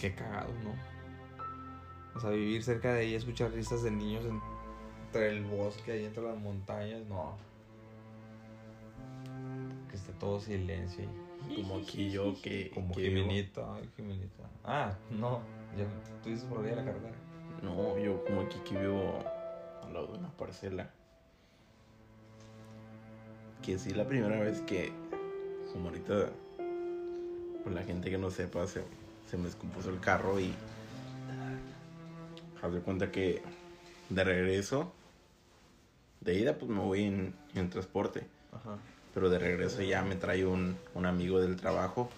[0.00, 0.74] Qué cagado, ¿no?
[2.14, 4.24] O sea, vivir cerca de ahí, escuchar risas de niños
[5.06, 7.36] entre el bosque, ahí entre las montañas, no.
[10.10, 11.04] Esté todo silencio.
[11.48, 12.70] y- Como aquí yo que.
[12.70, 14.44] Como que vivo- Jimenita, ay, Jimenita.
[14.64, 15.40] Ah, no,
[15.76, 15.86] ya,
[16.22, 17.14] tú dices por ahí a la carretera.
[17.62, 19.22] No, yo como aquí que vivo
[19.84, 20.90] al lado de una parcela.
[23.62, 24.90] Que sí, la primera vez que,
[25.72, 26.30] como ahorita,
[27.62, 28.82] por la gente que no sepa, se,
[29.26, 30.54] se me descompuso el carro y.
[32.62, 33.42] Haz de cuenta que
[34.10, 34.92] de regreso,
[36.20, 38.26] de ida, pues me voy en, en transporte.
[38.52, 38.76] Ajá.
[39.14, 42.10] Pero de regreso ya me trae un, un amigo del trabajo.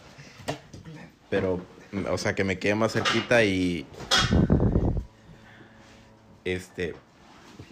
[1.30, 1.60] Pero,
[2.10, 3.86] o sea, que me quede más cerquita y.
[6.44, 6.94] Este.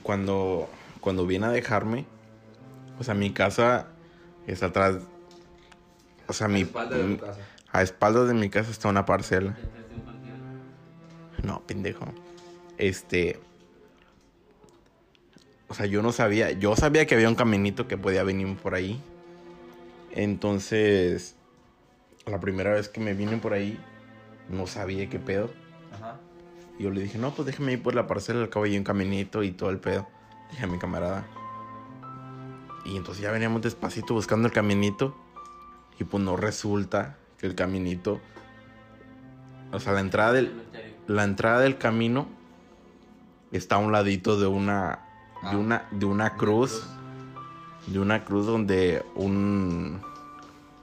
[0.02, 0.68] Cuando,
[1.00, 2.06] cuando viene a dejarme,
[2.98, 3.88] o sea, mi casa
[4.46, 4.96] está atrás.
[6.26, 6.64] O sea, mi.
[6.64, 7.40] casa.
[7.72, 9.56] A espaldas de mi casa está una parcela.
[11.42, 12.06] No, pendejo.
[12.78, 13.38] Este.
[15.68, 16.50] O sea, yo no sabía.
[16.52, 19.02] Yo sabía que había un caminito que podía venir por ahí.
[20.12, 21.36] Entonces.
[22.26, 23.78] La primera vez que me vine por ahí.
[24.48, 25.50] No sabía qué pedo.
[25.92, 26.16] Ajá.
[26.78, 28.40] Y yo le dije, no, pues déjame ir por la parcela.
[28.40, 30.08] Al cabo hay un caminito y todo el pedo.
[30.50, 31.26] Dije a mi camarada.
[32.84, 35.14] Y entonces ya veníamos despacito buscando el caminito.
[35.98, 38.20] Y pues no resulta que el caminito.
[39.72, 40.52] O sea, la entrada del
[41.06, 42.28] la entrada del camino
[43.52, 45.00] está a un ladito de una
[45.42, 45.50] Ah.
[45.50, 46.86] de una de una cruz
[47.86, 50.00] de una cruz donde un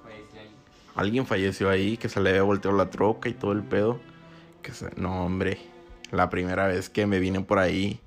[0.03, 0.49] Falleció ahí.
[0.95, 3.99] alguien falleció ahí que se le había volteado la troca y todo el pedo
[4.61, 5.57] que se- no hombre
[6.11, 7.99] la primera vez que me vine por ahí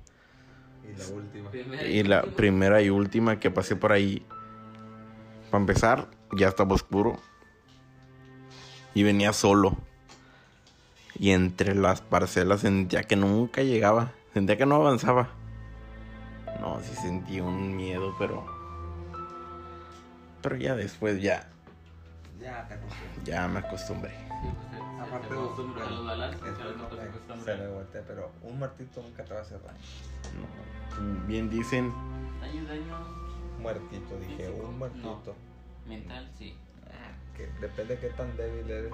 [0.83, 1.49] Y la última.
[1.51, 2.35] Primera y la última.
[2.35, 4.25] primera y última que pasé por ahí
[5.49, 7.17] para empezar ya estaba oscuro
[8.93, 9.77] y venía solo
[11.17, 15.29] y entre las parcelas sentía que nunca llegaba sentía que no avanzaba
[16.59, 18.45] no sí sentí un miedo pero
[20.41, 21.47] pero ya después ya
[22.39, 23.23] Ya te acostumbré.
[23.23, 26.55] ya me acostumbré Sí, pues, se- se- Aparte se de acostumbra a los balazos, se
[26.55, 29.77] se Se le voltea, pero un martito nunca te va a hacer daño.
[30.39, 31.91] no, bien dicen
[32.39, 33.21] Daño, daño
[33.59, 35.35] Muertito, dije, Físico, un muertito.
[35.87, 36.55] mental, sí.
[36.87, 38.93] Ah, Que depende de qué tan débil eres.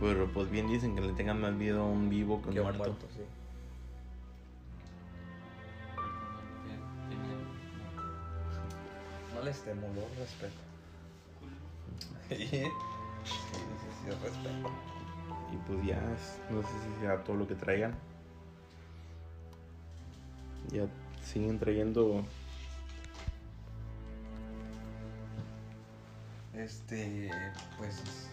[0.00, 2.60] pero pues bien dicen que le tengan más miedo a un vivo que un Que
[2.60, 3.22] un muerto muerto, sí.
[9.34, 10.69] No les temo, lo respeto.
[12.30, 12.62] Sí,
[14.22, 14.70] respeto.
[15.52, 16.00] Y pues ya,
[16.50, 17.94] no sé si sea todo lo que traigan.
[20.70, 20.86] Ya
[21.24, 22.24] siguen trayendo.
[26.54, 27.30] Este,
[27.78, 28.30] pues.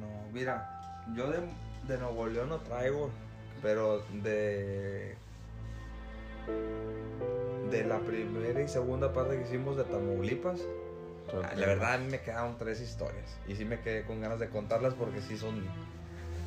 [0.00, 1.40] No, mira, yo de,
[1.86, 3.10] de Nuevo León no traigo,
[3.60, 5.16] pero de.
[7.70, 10.60] De la primera y segunda parte que hicimos de Tamaulipas,
[11.32, 13.38] ah, la verdad a mí me quedaron tres historias.
[13.46, 15.64] Y sí me quedé con ganas de contarlas porque sí son.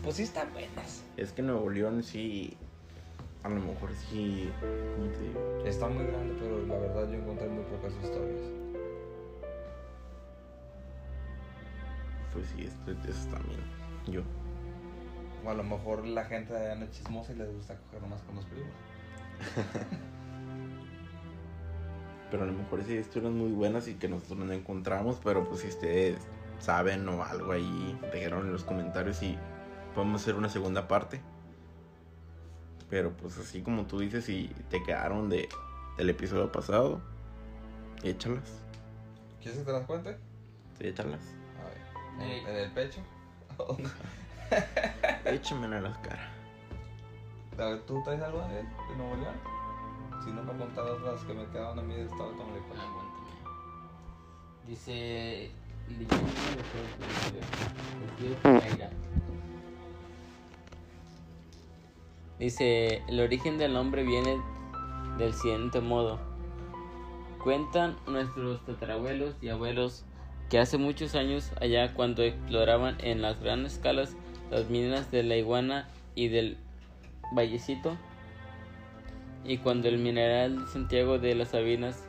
[0.03, 1.03] Pues sí están buenas.
[1.17, 2.57] Es que Nuevo León sí.
[3.43, 4.51] A lo mejor sí.
[4.95, 5.63] ¿Cómo te digo?
[5.65, 8.41] Está muy grande, pero la verdad yo encontré muy pocas historias.
[12.33, 13.59] Pues sí, esto, eso también.
[14.07, 14.21] Yo.
[15.45, 18.01] O a lo mejor la gente de allá no es chismosa y les gusta coger
[18.01, 18.71] nomás con los primos.
[22.33, 25.19] Pero a lo mejor sí historias muy buenas y que nosotros no encontramos.
[25.23, 26.17] Pero pues si ustedes
[26.57, 29.37] saben o algo ahí, dejaron en los comentarios y
[29.93, 31.21] podemos hacer una segunda parte.
[32.89, 35.47] Pero pues así como tú dices, si te quedaron de,
[35.95, 37.01] del episodio pasado,
[38.01, 38.63] échalas.
[39.39, 40.17] ¿Quieres que te las cuente?
[40.79, 41.21] Sí, échalas.
[41.61, 43.01] A ver, ¿en, en el pecho?
[45.25, 46.31] Échamela a las caras.
[47.59, 49.62] A ver, ¿tú traes algo de, de Nuevo León?
[50.23, 52.79] Si no me contabas las que me quedaban a mí de estado de Tamaulipas.
[52.79, 53.23] Aguántame.
[54.67, 55.51] Dice.
[62.39, 64.41] Dice, el origen del nombre viene
[65.17, 66.19] del siguiente modo.
[67.43, 70.05] Cuentan nuestros tatarabuelos y abuelos
[70.49, 74.15] que hace muchos años allá cuando exploraban en las grandes escalas
[74.49, 76.57] las minas de la iguana y del
[77.33, 77.97] vallecito
[79.45, 82.07] y cuando el mineral de Santiago de las Sabinas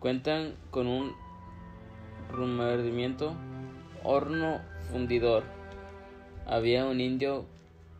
[0.00, 1.14] cuentan con un
[2.30, 3.36] remordimiento
[4.02, 5.44] horno fundidor.
[6.46, 7.46] Había un indio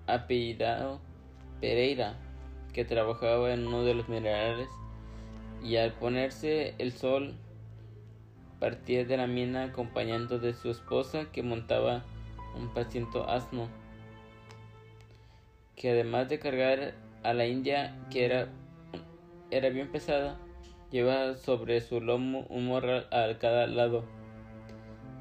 [0.06, 1.00] apellidado
[1.60, 2.16] Pereira
[2.72, 4.68] que trabajaba en uno de los minerales
[5.62, 7.34] y al ponerse el sol
[8.60, 12.04] partía de la mina acompañando de su esposa que montaba
[12.56, 13.68] un paciento asno
[15.76, 16.94] que además de cargar
[17.26, 18.48] a la india que era,
[19.50, 20.38] era bien pesada
[20.90, 24.04] llevaba sobre su lomo un morral a cada lado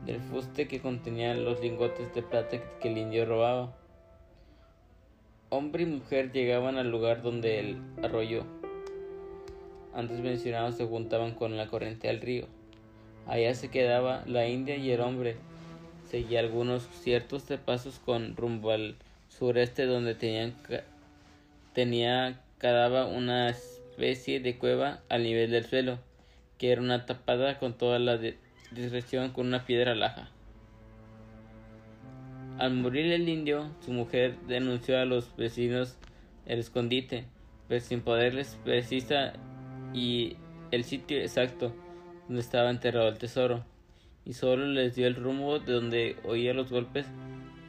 [0.06, 3.76] del fuste que contenía los lingotes de plata que el indio robaba.
[5.50, 8.46] Hombre y mujer llegaban al lugar donde el arroyo
[9.96, 12.46] antes mencionado se juntaban con la corriente del río.
[13.26, 15.38] Allá se quedaba la india y el hombre.
[16.10, 18.96] Seguía algunos ciertos pasos con rumbo al
[19.30, 20.54] sureste donde tenían
[21.76, 26.00] tenía cada una especie de cueva al nivel del suelo,
[26.58, 28.18] que era una tapada con toda la
[28.72, 30.30] discreción con una piedra laja.
[32.58, 35.98] Al morir el indio, su mujer denunció a los vecinos
[36.46, 37.26] el escondite,
[37.68, 39.34] pero sin poderles precisar
[39.94, 40.38] y
[40.72, 41.76] el sitio exacto
[42.28, 43.66] donde estaba enterrado el tesoro,
[44.24, 47.06] y solo les dio el rumbo de donde oía los golpes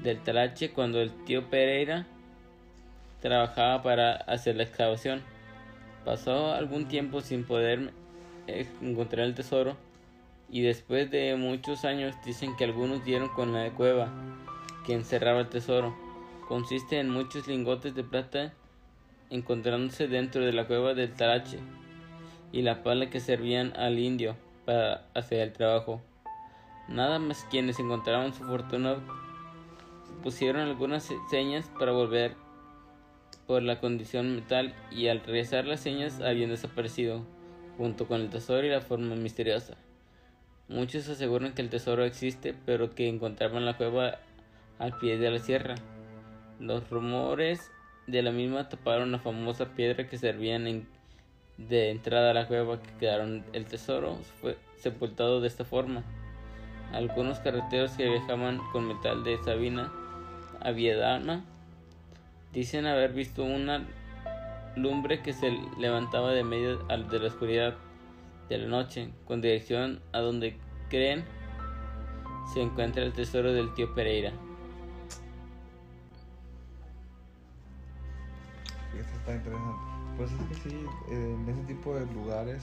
[0.03, 2.07] del talache cuando el tío Pereira
[3.21, 5.23] trabajaba para hacer la excavación.
[6.05, 7.93] Pasó algún tiempo sin poder
[8.47, 9.77] encontrar el tesoro
[10.49, 14.09] y después de muchos años dicen que algunos dieron con la cueva
[14.85, 15.97] que encerraba el tesoro.
[16.49, 18.53] Consiste en muchos lingotes de plata
[19.31, 21.59] encontrándose dentro de la cueva del Tarache
[22.53, 26.01] y la pala que servían al indio para hacer el trabajo.
[26.89, 28.97] Nada más quienes encontraban su fortuna
[30.23, 32.37] pusieron algunas señas para volver
[33.47, 37.25] por la condición metal y al regresar las señas habían desaparecido
[37.77, 39.75] junto con el tesoro y la forma misteriosa.
[40.69, 44.19] Muchos aseguran que el tesoro existe pero que encontraban la cueva
[44.79, 45.77] al pie de la sierra.
[46.59, 47.71] Los rumores
[48.07, 50.89] de la misma taparon la famosa piedra que servían en
[51.57, 56.05] de entrada a la cueva que quedaron el tesoro fue sepultado de esta forma.
[56.93, 59.93] Algunos carreteros que viajaban con metal de Sabina
[60.61, 61.45] a Viedana
[62.57, 63.87] dicen haber visto una
[64.77, 67.75] lumbre que se levantaba de medio de la oscuridad
[68.49, 70.57] de la noche con dirección a donde
[70.89, 71.23] creen
[72.55, 74.33] se encuentra el tesoro del tío Pereira.
[78.95, 79.83] está interesante.
[80.17, 82.63] Pues es que sí, en ese tipo de lugares.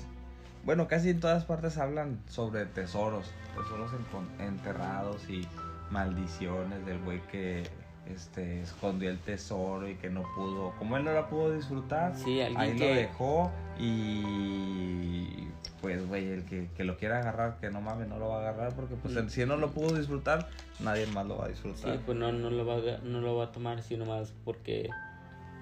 [0.66, 3.92] Bueno, casi en todas partes hablan sobre tesoros, tesoros
[4.40, 5.48] enterrados y
[5.92, 7.70] maldiciones del güey que
[8.06, 12.14] este escondió el tesoro y que no pudo, como él no la pudo disfrutar,
[12.56, 15.48] ahí lo dejó y
[15.82, 18.74] pues güey, el que, lo quiera agarrar, que no mames, no lo va a agarrar
[18.74, 19.30] porque pues mm.
[19.30, 20.48] si no lo pudo disfrutar,
[20.80, 21.94] nadie más lo va a disfrutar.
[21.94, 24.90] Sí, pues no, no, lo, va a, no lo va a tomar sino más porque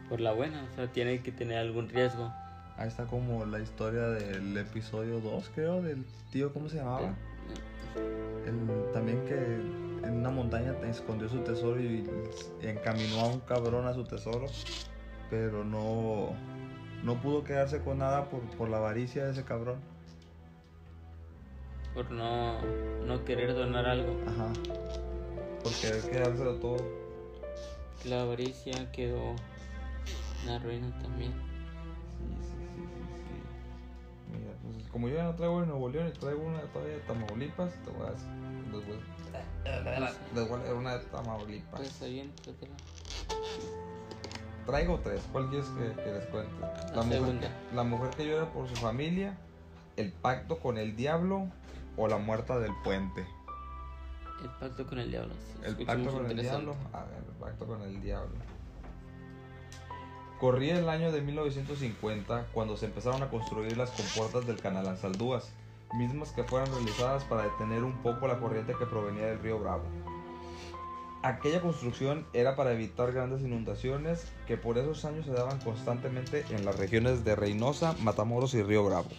[0.09, 2.31] por la buena, o sea, tiene que tener algún riesgo.
[2.77, 7.15] Ahí está como la historia del episodio 2, creo, del tío, ¿cómo se llamaba?
[8.45, 12.07] El, también que en una montaña escondió su tesoro y
[12.61, 14.47] encaminó a un cabrón a su tesoro,
[15.29, 16.29] pero no,
[17.03, 19.79] no pudo quedarse con nada por, por la avaricia de ese cabrón.
[21.93, 22.61] Por no,
[23.05, 24.17] no querer donar algo.
[24.27, 24.53] Ajá.
[25.63, 26.77] Por querer quedárselo todo.
[28.05, 29.35] La avaricia quedó
[30.45, 31.50] la ruina también.
[34.91, 37.91] Como yo ya no traigo de Nuevo León y traigo una todavía de Tamaulipas, te
[37.91, 38.27] voy a decir.
[40.35, 41.79] Les voy a, les una de Tamaulipas.
[41.79, 42.31] Pues bien,
[44.65, 45.21] Traigo tres.
[45.31, 46.53] ¿Cuál quieres que, que les cuente?
[46.95, 49.37] La, mujer que, la mujer que llora por su familia,
[49.97, 51.47] el pacto con el diablo
[51.97, 53.25] o la muerta del puente.
[54.41, 55.33] El pacto con el diablo.
[55.63, 56.75] el pacto con el diablo.
[56.93, 58.35] A ver, el pacto con el diablo.
[60.41, 65.51] Corría el año de 1950 cuando se empezaron a construir las compuertas del canal Ansaldúas,
[65.93, 69.83] mismas que fueron realizadas para detener un poco la corriente que provenía del río Bravo.
[71.21, 76.65] Aquella construcción era para evitar grandes inundaciones que por esos años se daban constantemente en
[76.65, 79.09] las regiones de Reynosa, Matamoros y Río Bravo.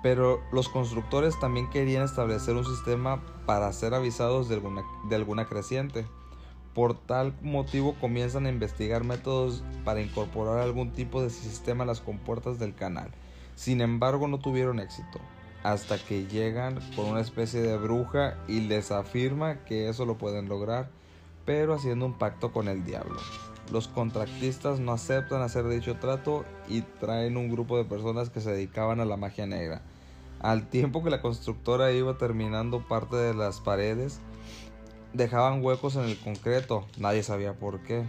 [0.00, 5.48] Pero los constructores también querían establecer un sistema para ser avisados de alguna, de alguna
[5.48, 6.06] creciente
[6.76, 12.02] por tal motivo comienzan a investigar métodos para incorporar algún tipo de sistema a las
[12.02, 13.08] compuertas del canal.
[13.54, 15.18] Sin embargo, no tuvieron éxito,
[15.62, 20.50] hasta que llegan con una especie de bruja y les afirma que eso lo pueden
[20.50, 20.90] lograr,
[21.46, 23.16] pero haciendo un pacto con el diablo.
[23.72, 28.52] Los contractistas no aceptan hacer dicho trato y traen un grupo de personas que se
[28.52, 29.80] dedicaban a la magia negra.
[30.40, 34.20] Al tiempo que la constructora iba terminando parte de las paredes,
[35.16, 38.04] dejaban huecos en el concreto, nadie sabía por qué.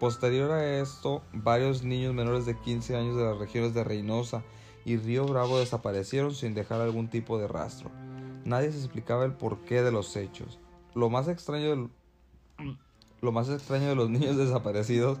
[0.00, 4.42] Posterior a esto, varios niños menores de 15 años de las regiones de Reynosa
[4.84, 7.90] y Río Bravo desaparecieron sin dejar algún tipo de rastro.
[8.44, 10.58] Nadie se explicaba el porqué de los hechos.
[10.94, 11.90] Lo más extraño
[13.20, 15.18] lo más extraño de los niños desaparecidos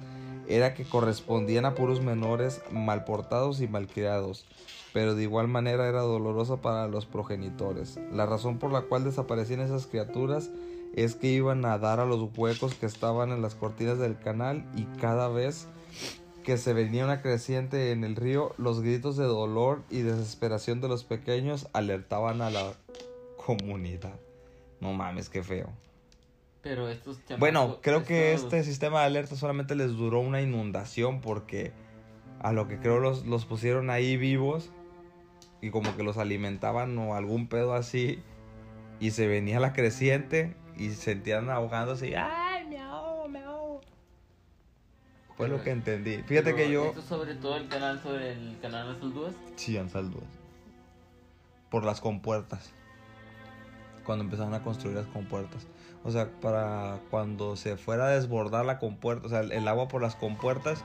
[0.48, 4.44] era que correspondían a puros menores mal portados y malcriados,
[4.92, 8.00] pero de igual manera era doloroso para los progenitores.
[8.12, 10.50] La razón por la cual desaparecían esas criaturas
[10.94, 14.64] es que iban a dar a los huecos que estaban en las cortinas del canal
[14.76, 15.66] y cada vez
[16.44, 20.88] que se venía una creciente en el río, los gritos de dolor y desesperación de
[20.88, 22.72] los pequeños alertaban a la
[23.46, 24.14] comunidad.
[24.80, 25.70] No mames, qué feo.
[26.62, 30.40] Pero estos chamacos- Bueno, creo que estos- este sistema de alerta solamente les duró una
[30.42, 31.72] inundación porque
[32.40, 34.70] a lo que creo los, los pusieron ahí vivos
[35.60, 38.20] y como que los alimentaban o algún pedo así
[39.00, 43.80] y se venía la creciente y se sentían ahogándose y ¡ay, me ahogo, me ahogo!
[45.36, 46.18] Fue lo que entendí.
[46.22, 46.86] Fíjate que yo...
[46.86, 49.34] Esto sobre todo el canal, sobre el canal 2.
[49.56, 50.22] Sí, han saldos.
[51.70, 52.70] Por las compuertas.
[54.04, 55.66] Cuando empezaron a construir las compuertas.
[56.04, 59.88] O sea, para cuando se fuera a desbordar la compuerta, o sea, el, el agua
[59.88, 60.84] por las compuertas,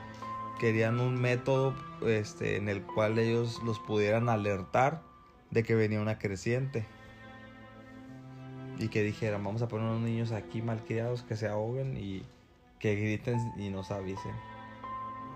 [0.58, 1.74] querían un método
[2.06, 5.02] este, en el cual ellos los pudieran alertar
[5.50, 6.86] de que venía una creciente.
[8.78, 12.22] Y que dijeran, vamos a poner unos niños aquí malcriados que se ahoguen y
[12.78, 14.32] que griten y nos avisen.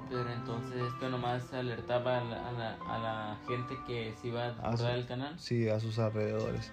[0.08, 4.48] Pero entonces esto nomás alertaba a la, a la, a la gente que se iba
[4.48, 4.84] a sí.
[4.84, 5.38] el canal.
[5.38, 6.70] Sí, a sus alrededores.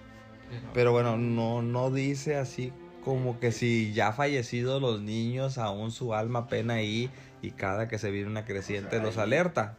[0.48, 2.72] Pero, Pero bueno, no, no dice así
[3.04, 7.10] como que si ya fallecidos los niños, aún su alma pena ahí
[7.40, 9.78] y cada que se viene una creciente O sea, los ahí- alerta.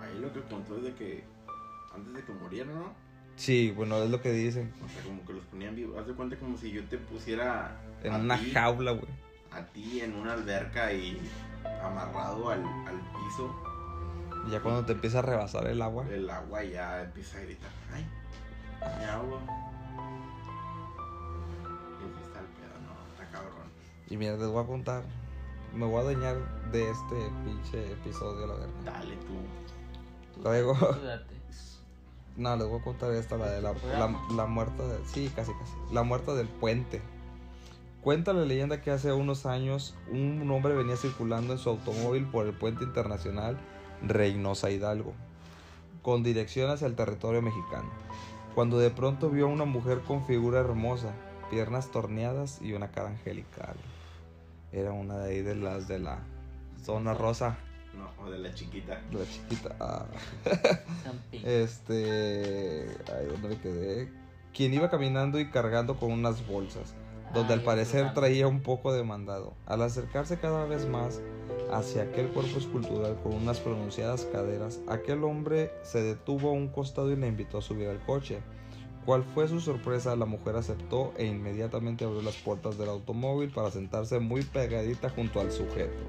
[0.00, 1.24] Ahí lo que contó es de que
[1.94, 3.05] antes de que murieran, ¿no?
[3.36, 4.72] Sí, bueno, es lo que dicen.
[4.84, 5.98] O sea, como que los ponían vivos.
[5.98, 9.06] Haz de cuenta como si yo te pusiera En a una ti- jaula, güey.
[9.52, 11.18] a ti en una alberca y
[11.82, 13.54] amarrado al, al piso,
[14.46, 16.06] Y Ya cuando te empieza a rebasar el agua.
[16.08, 18.06] el agua ya empieza a gritar, ay,
[18.98, 19.40] me ahogo.
[22.00, 23.66] Y está el pedo, no, está cabrón.
[24.08, 25.02] Y mira, les voy a contar.
[25.74, 28.68] Me voy a dañar de este pinche episodio, la verdad.
[28.84, 30.42] Dale tú.
[30.42, 31.35] Luego, tú date.
[32.36, 34.98] No, les voy a contar esta, la de la, la, la muerta de...
[35.06, 35.72] Sí, casi, casi.
[35.92, 37.00] La muerta del puente.
[38.02, 42.46] Cuenta la leyenda que hace unos años un hombre venía circulando en su automóvil por
[42.46, 43.58] el puente internacional
[44.02, 45.12] Reynosa Hidalgo,
[46.02, 47.90] con dirección hacia el territorio mexicano,
[48.54, 51.12] cuando de pronto vio a una mujer con figura hermosa,
[51.50, 53.74] piernas torneadas y una cara angelical.
[54.72, 56.18] Era una de ahí de las de la
[56.84, 57.58] zona rosa,
[57.96, 59.00] No, o de la chiquita.
[59.10, 59.76] de la chiquita.
[59.80, 60.06] Ah.
[61.32, 62.86] Este.
[63.14, 64.10] Ay, ¿dónde me quedé?
[64.52, 66.94] Quien iba caminando y cargando con unas bolsas,
[67.34, 69.54] donde al parecer traía un poco de mandado.
[69.66, 71.20] Al acercarse cada vez más
[71.70, 77.12] hacia aquel cuerpo escultural con unas pronunciadas caderas, aquel hombre se detuvo a un costado
[77.12, 78.40] y le invitó a subir al coche.
[79.04, 80.16] ¿Cuál fue su sorpresa?
[80.16, 85.40] La mujer aceptó e inmediatamente abrió las puertas del automóvil para sentarse muy pegadita junto
[85.40, 86.02] al sujeto.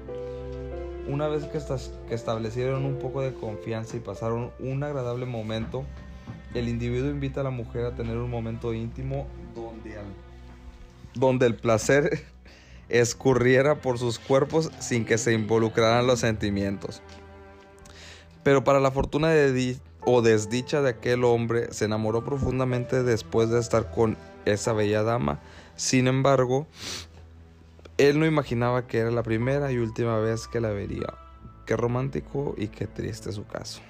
[1.08, 5.84] Una vez que, estas- que establecieron un poco de confianza y pasaron un agradable momento,
[6.54, 9.96] el individuo invita a la mujer a tener un momento íntimo donde,
[11.14, 12.22] donde el placer
[12.88, 17.02] escurriera por sus cuerpos sin que se involucraran los sentimientos.
[18.42, 23.60] Pero para la fortuna de o desdicha de aquel hombre, se enamoró profundamente después de
[23.60, 25.40] estar con esa bella dama.
[25.76, 26.66] Sin embargo,
[27.98, 31.14] él no imaginaba que era la primera y última vez que la vería.
[31.66, 33.82] Qué romántico y qué triste su caso.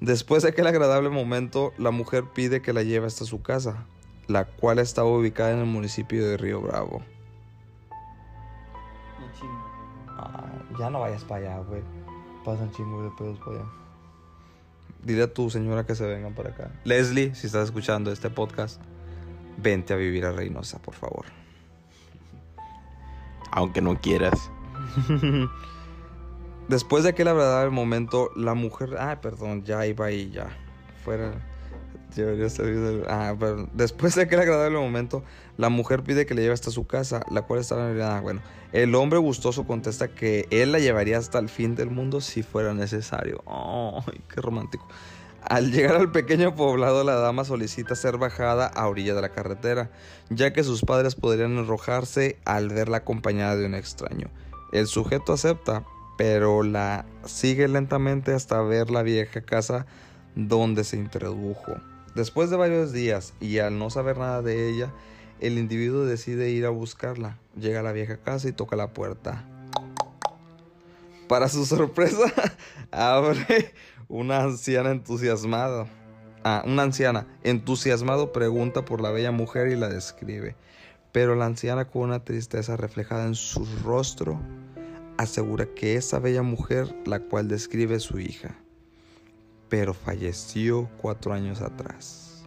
[0.00, 3.84] Después de aquel agradable momento, la mujer pide que la lleve hasta su casa,
[4.28, 7.02] la cual estaba ubicada en el municipio de Río Bravo.
[9.38, 9.64] Chingo.
[10.06, 10.44] Ah,
[10.78, 11.82] ya no vayas para allá, güey.
[12.44, 13.68] Pasan chingos de pedos para allá.
[15.02, 16.70] Dile a tu señora que se vengan para acá.
[16.84, 18.80] Leslie, si estás escuchando este podcast,
[19.56, 21.26] vente a vivir a Reynosa, por favor.
[23.56, 24.50] Aunque no quieras.
[26.68, 28.96] Después de aquel agradable momento, la mujer.
[28.98, 30.48] Ah, perdón, ya iba ahí, ya.
[31.04, 31.32] Fuera.
[33.08, 33.70] Ah, perdón.
[33.74, 35.22] Después de aquel agradable momento,
[35.56, 38.40] la mujer pide que le lleve hasta su casa, la cual estaba en ah, bueno.
[38.72, 42.74] El hombre gustoso contesta que él la llevaría hasta el fin del mundo si fuera
[42.74, 43.42] necesario.
[43.46, 44.86] ¡Ay, qué romántico!
[45.48, 49.92] Al llegar al pequeño poblado, la dama solicita ser bajada a orilla de la carretera,
[50.28, 54.28] ya que sus padres podrían enrojarse al verla acompañada de un extraño.
[54.72, 55.84] El sujeto acepta,
[56.18, 59.86] pero la sigue lentamente hasta ver la vieja casa
[60.34, 61.76] donde se introdujo.
[62.16, 64.92] Después de varios días y al no saber nada de ella,
[65.38, 67.38] el individuo decide ir a buscarla.
[67.54, 69.44] Llega a la vieja casa y toca la puerta.
[71.28, 72.32] Para su sorpresa,
[72.90, 73.72] abre
[74.08, 75.86] una anciana entusiasmada.
[76.44, 80.54] Ah, una anciana entusiasmado pregunta por la bella mujer y la describe.
[81.12, 84.40] Pero la anciana con una tristeza reflejada en su rostro
[85.16, 88.54] asegura que esa bella mujer, la cual describe su hija,
[89.68, 92.44] pero falleció cuatro años atrás.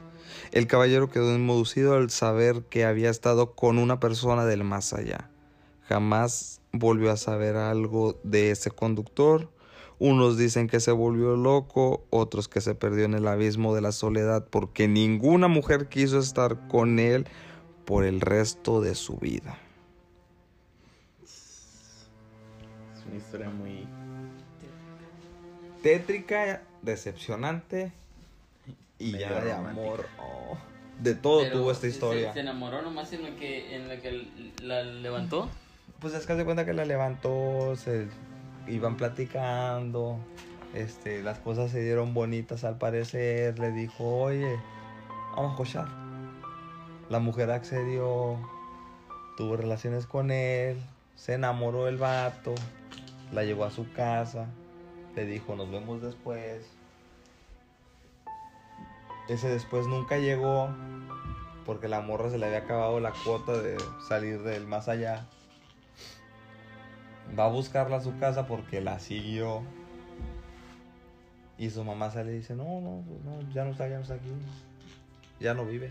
[0.52, 5.30] El caballero quedó inmoducido al saber que había estado con una persona del más allá.
[5.88, 9.52] Jamás volvió a saber algo de ese conductor.
[10.00, 13.92] Unos dicen que se volvió loco, otros que se perdió en el abismo de la
[13.92, 17.28] soledad porque ninguna mujer quiso estar con él
[17.86, 19.58] por el resto de su vida.
[22.96, 23.86] Es una historia muy.
[25.82, 27.92] Tétrica, decepcionante
[29.00, 29.70] y Medio ya de romántica.
[29.88, 30.06] amor.
[30.20, 30.58] oh.
[31.02, 32.34] De todo Pero tuvo esta se- historia.
[32.34, 34.28] Se, enamoró nomás en lo que, en lo que
[34.62, 35.50] la levantó.
[36.00, 38.08] Pues es que hace cuenta que la levantó, se
[38.70, 40.18] iban platicando,
[40.74, 44.60] este, las cosas se dieron bonitas al parecer, le dijo, oye,
[45.36, 45.88] vamos a cochar.
[47.10, 48.38] La mujer accedió,
[49.36, 50.78] tuvo relaciones con él,
[51.16, 52.54] se enamoró del vato,
[53.34, 54.48] la llevó a su casa,
[55.16, 56.66] le dijo, nos vemos después.
[59.28, 60.70] Ese después nunca llegó
[61.66, 65.26] porque la morra se le había acabado la cuota de salir del más allá
[67.38, 69.62] va a buscarla a su casa porque la siguió.
[71.58, 74.14] Y su mamá sale y dice, no, no, no, ya no está, ya no está
[74.14, 74.30] aquí.
[75.40, 75.90] Ya no vive.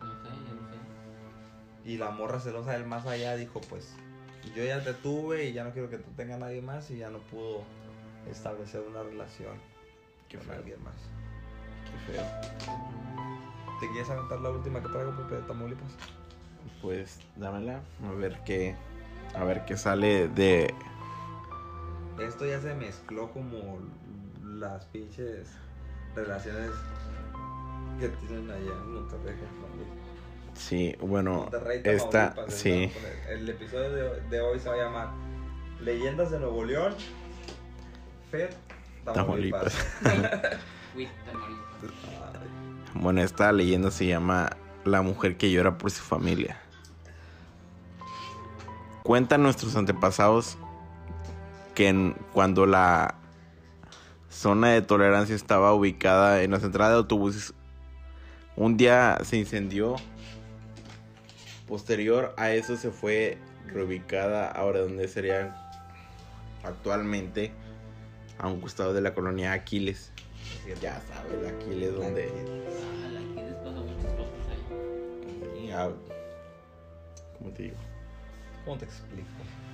[0.00, 1.90] No sé, yo no sé.
[1.90, 3.94] Y la morra celosa del más allá dijo, pues,
[4.56, 7.10] yo ya te tuve y ya no quiero que tú tengas nadie más y ya
[7.10, 7.62] no pudo
[8.30, 9.52] establecer una relación
[10.28, 10.56] Qué con feo.
[10.56, 10.94] alguien más.
[12.06, 12.24] Qué feo.
[13.80, 15.92] ¿Te quieres aventar la última que traigo, Pepe, de Tamaulipas?
[16.80, 17.80] Pues dámela.
[18.06, 18.74] A ver qué.
[19.34, 20.74] A ver qué sale de.
[22.20, 23.80] Esto ya se mezcló como
[24.44, 25.48] las pinches
[26.14, 26.70] relaciones
[27.98, 29.98] que tienen allá en Monterrey con Tamaulipas.
[30.54, 31.34] Sí, bueno.
[31.34, 32.34] Monterrey, Esta.
[32.48, 32.92] Sí.
[33.28, 35.08] El episodio de, de hoy se va a llamar
[35.80, 36.94] Leyendas de Nuevo León,
[38.30, 38.50] Fed,
[39.04, 39.74] Tamaulipas.
[40.02, 40.60] Tamaulipas.
[42.94, 44.50] Bueno, esta leyenda se llama
[44.84, 46.61] La mujer que llora por su familia.
[49.02, 50.56] Cuentan nuestros antepasados
[51.74, 53.14] que en- cuando la
[54.30, 57.54] zona de tolerancia estaba ubicada en la central de autobuses,
[58.56, 59.96] un día se incendió.
[61.66, 65.56] Posterior a eso se fue reubicada ahora donde sería
[66.62, 67.52] actualmente
[68.38, 70.12] a un costado de la colonia Aquiles.
[70.80, 72.28] Ya sabes, Aquiles donde...
[72.28, 75.70] Ah, aquí les pasa muchas cosas ahí.
[75.72, 75.90] Ah,
[77.38, 77.76] ¿Cómo te digo?
[78.64, 79.28] ¿Cómo te explico?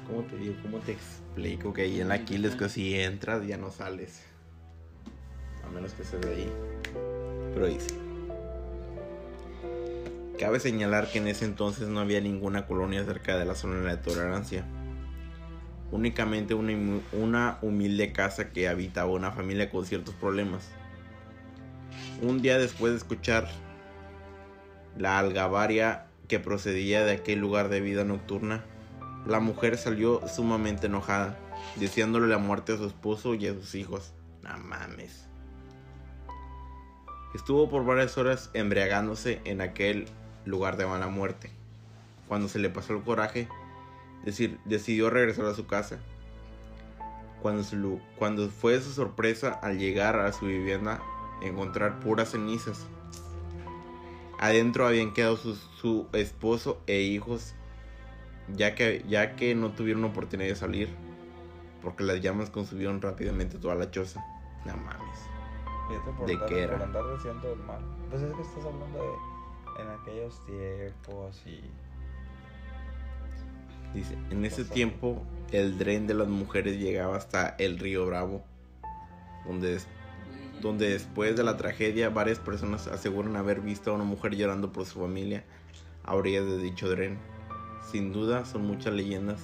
[0.06, 0.54] ¿Cómo te digo?
[0.62, 4.22] ¿Cómo te explico que ahí en la Aquiles que si entras ya no sales?
[5.62, 6.52] A menos que de ahí.
[7.52, 7.94] Pero dice.
[10.38, 13.96] Cabe señalar que en ese entonces no había ninguna colonia cerca de la zona de
[13.98, 14.64] tolerancia.
[15.90, 16.72] Únicamente una,
[17.12, 20.70] una humilde casa que habitaba una familia con ciertos problemas.
[22.22, 23.48] Un día después de escuchar
[24.96, 28.64] la algabaria que procedía de aquel lugar de vida nocturna,
[29.28, 31.36] la mujer salió sumamente enojada,
[31.76, 34.14] deseándole la muerte a su esposo y a sus hijos.
[34.42, 35.26] No mames.
[37.34, 40.08] Estuvo por varias horas embriagándose en aquel
[40.46, 41.50] lugar de mala muerte.
[42.26, 43.48] Cuando se le pasó el coraje,
[44.24, 45.98] decir, decidió regresar a su casa.
[47.42, 48.00] Cuando, su
[48.58, 51.02] fue su sorpresa al llegar a su vivienda,
[51.42, 52.86] encontrar puras cenizas.
[54.40, 57.54] Adentro habían quedado su esposo e hijos
[58.54, 60.88] ya que, ya que no tuvieron oportunidad de salir,
[61.82, 64.24] porque las llamas consumieron rápidamente toda la choza.
[64.64, 65.18] No mames.
[65.88, 66.72] Fíjate por ¿De andar, qué era?
[66.72, 67.80] Por andar el mal.
[68.10, 71.60] Pues es que estás hablando de en aquellos tiempos y...
[73.94, 78.44] Dice, en ese tiempo el dren de las mujeres llegaba hasta el río Bravo,
[79.46, 79.88] donde, des-
[80.60, 84.84] donde después de la tragedia varias personas aseguran haber visto a una mujer llorando por
[84.84, 85.44] su familia
[86.04, 87.18] a orillas de dicho dren.
[87.82, 89.42] Sin duda son muchas leyendas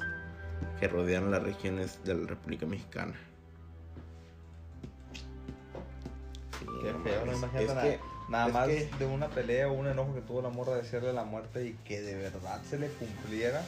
[0.78, 3.14] que rodean las regiones de la República Mexicana.
[6.58, 9.68] Sí, Qué no feo, no Es nada, que- nada es más que- de una pelea
[9.68, 12.62] o un enojo que tuvo la morra de hacerle la muerte y que de verdad
[12.68, 13.62] se le cumpliera.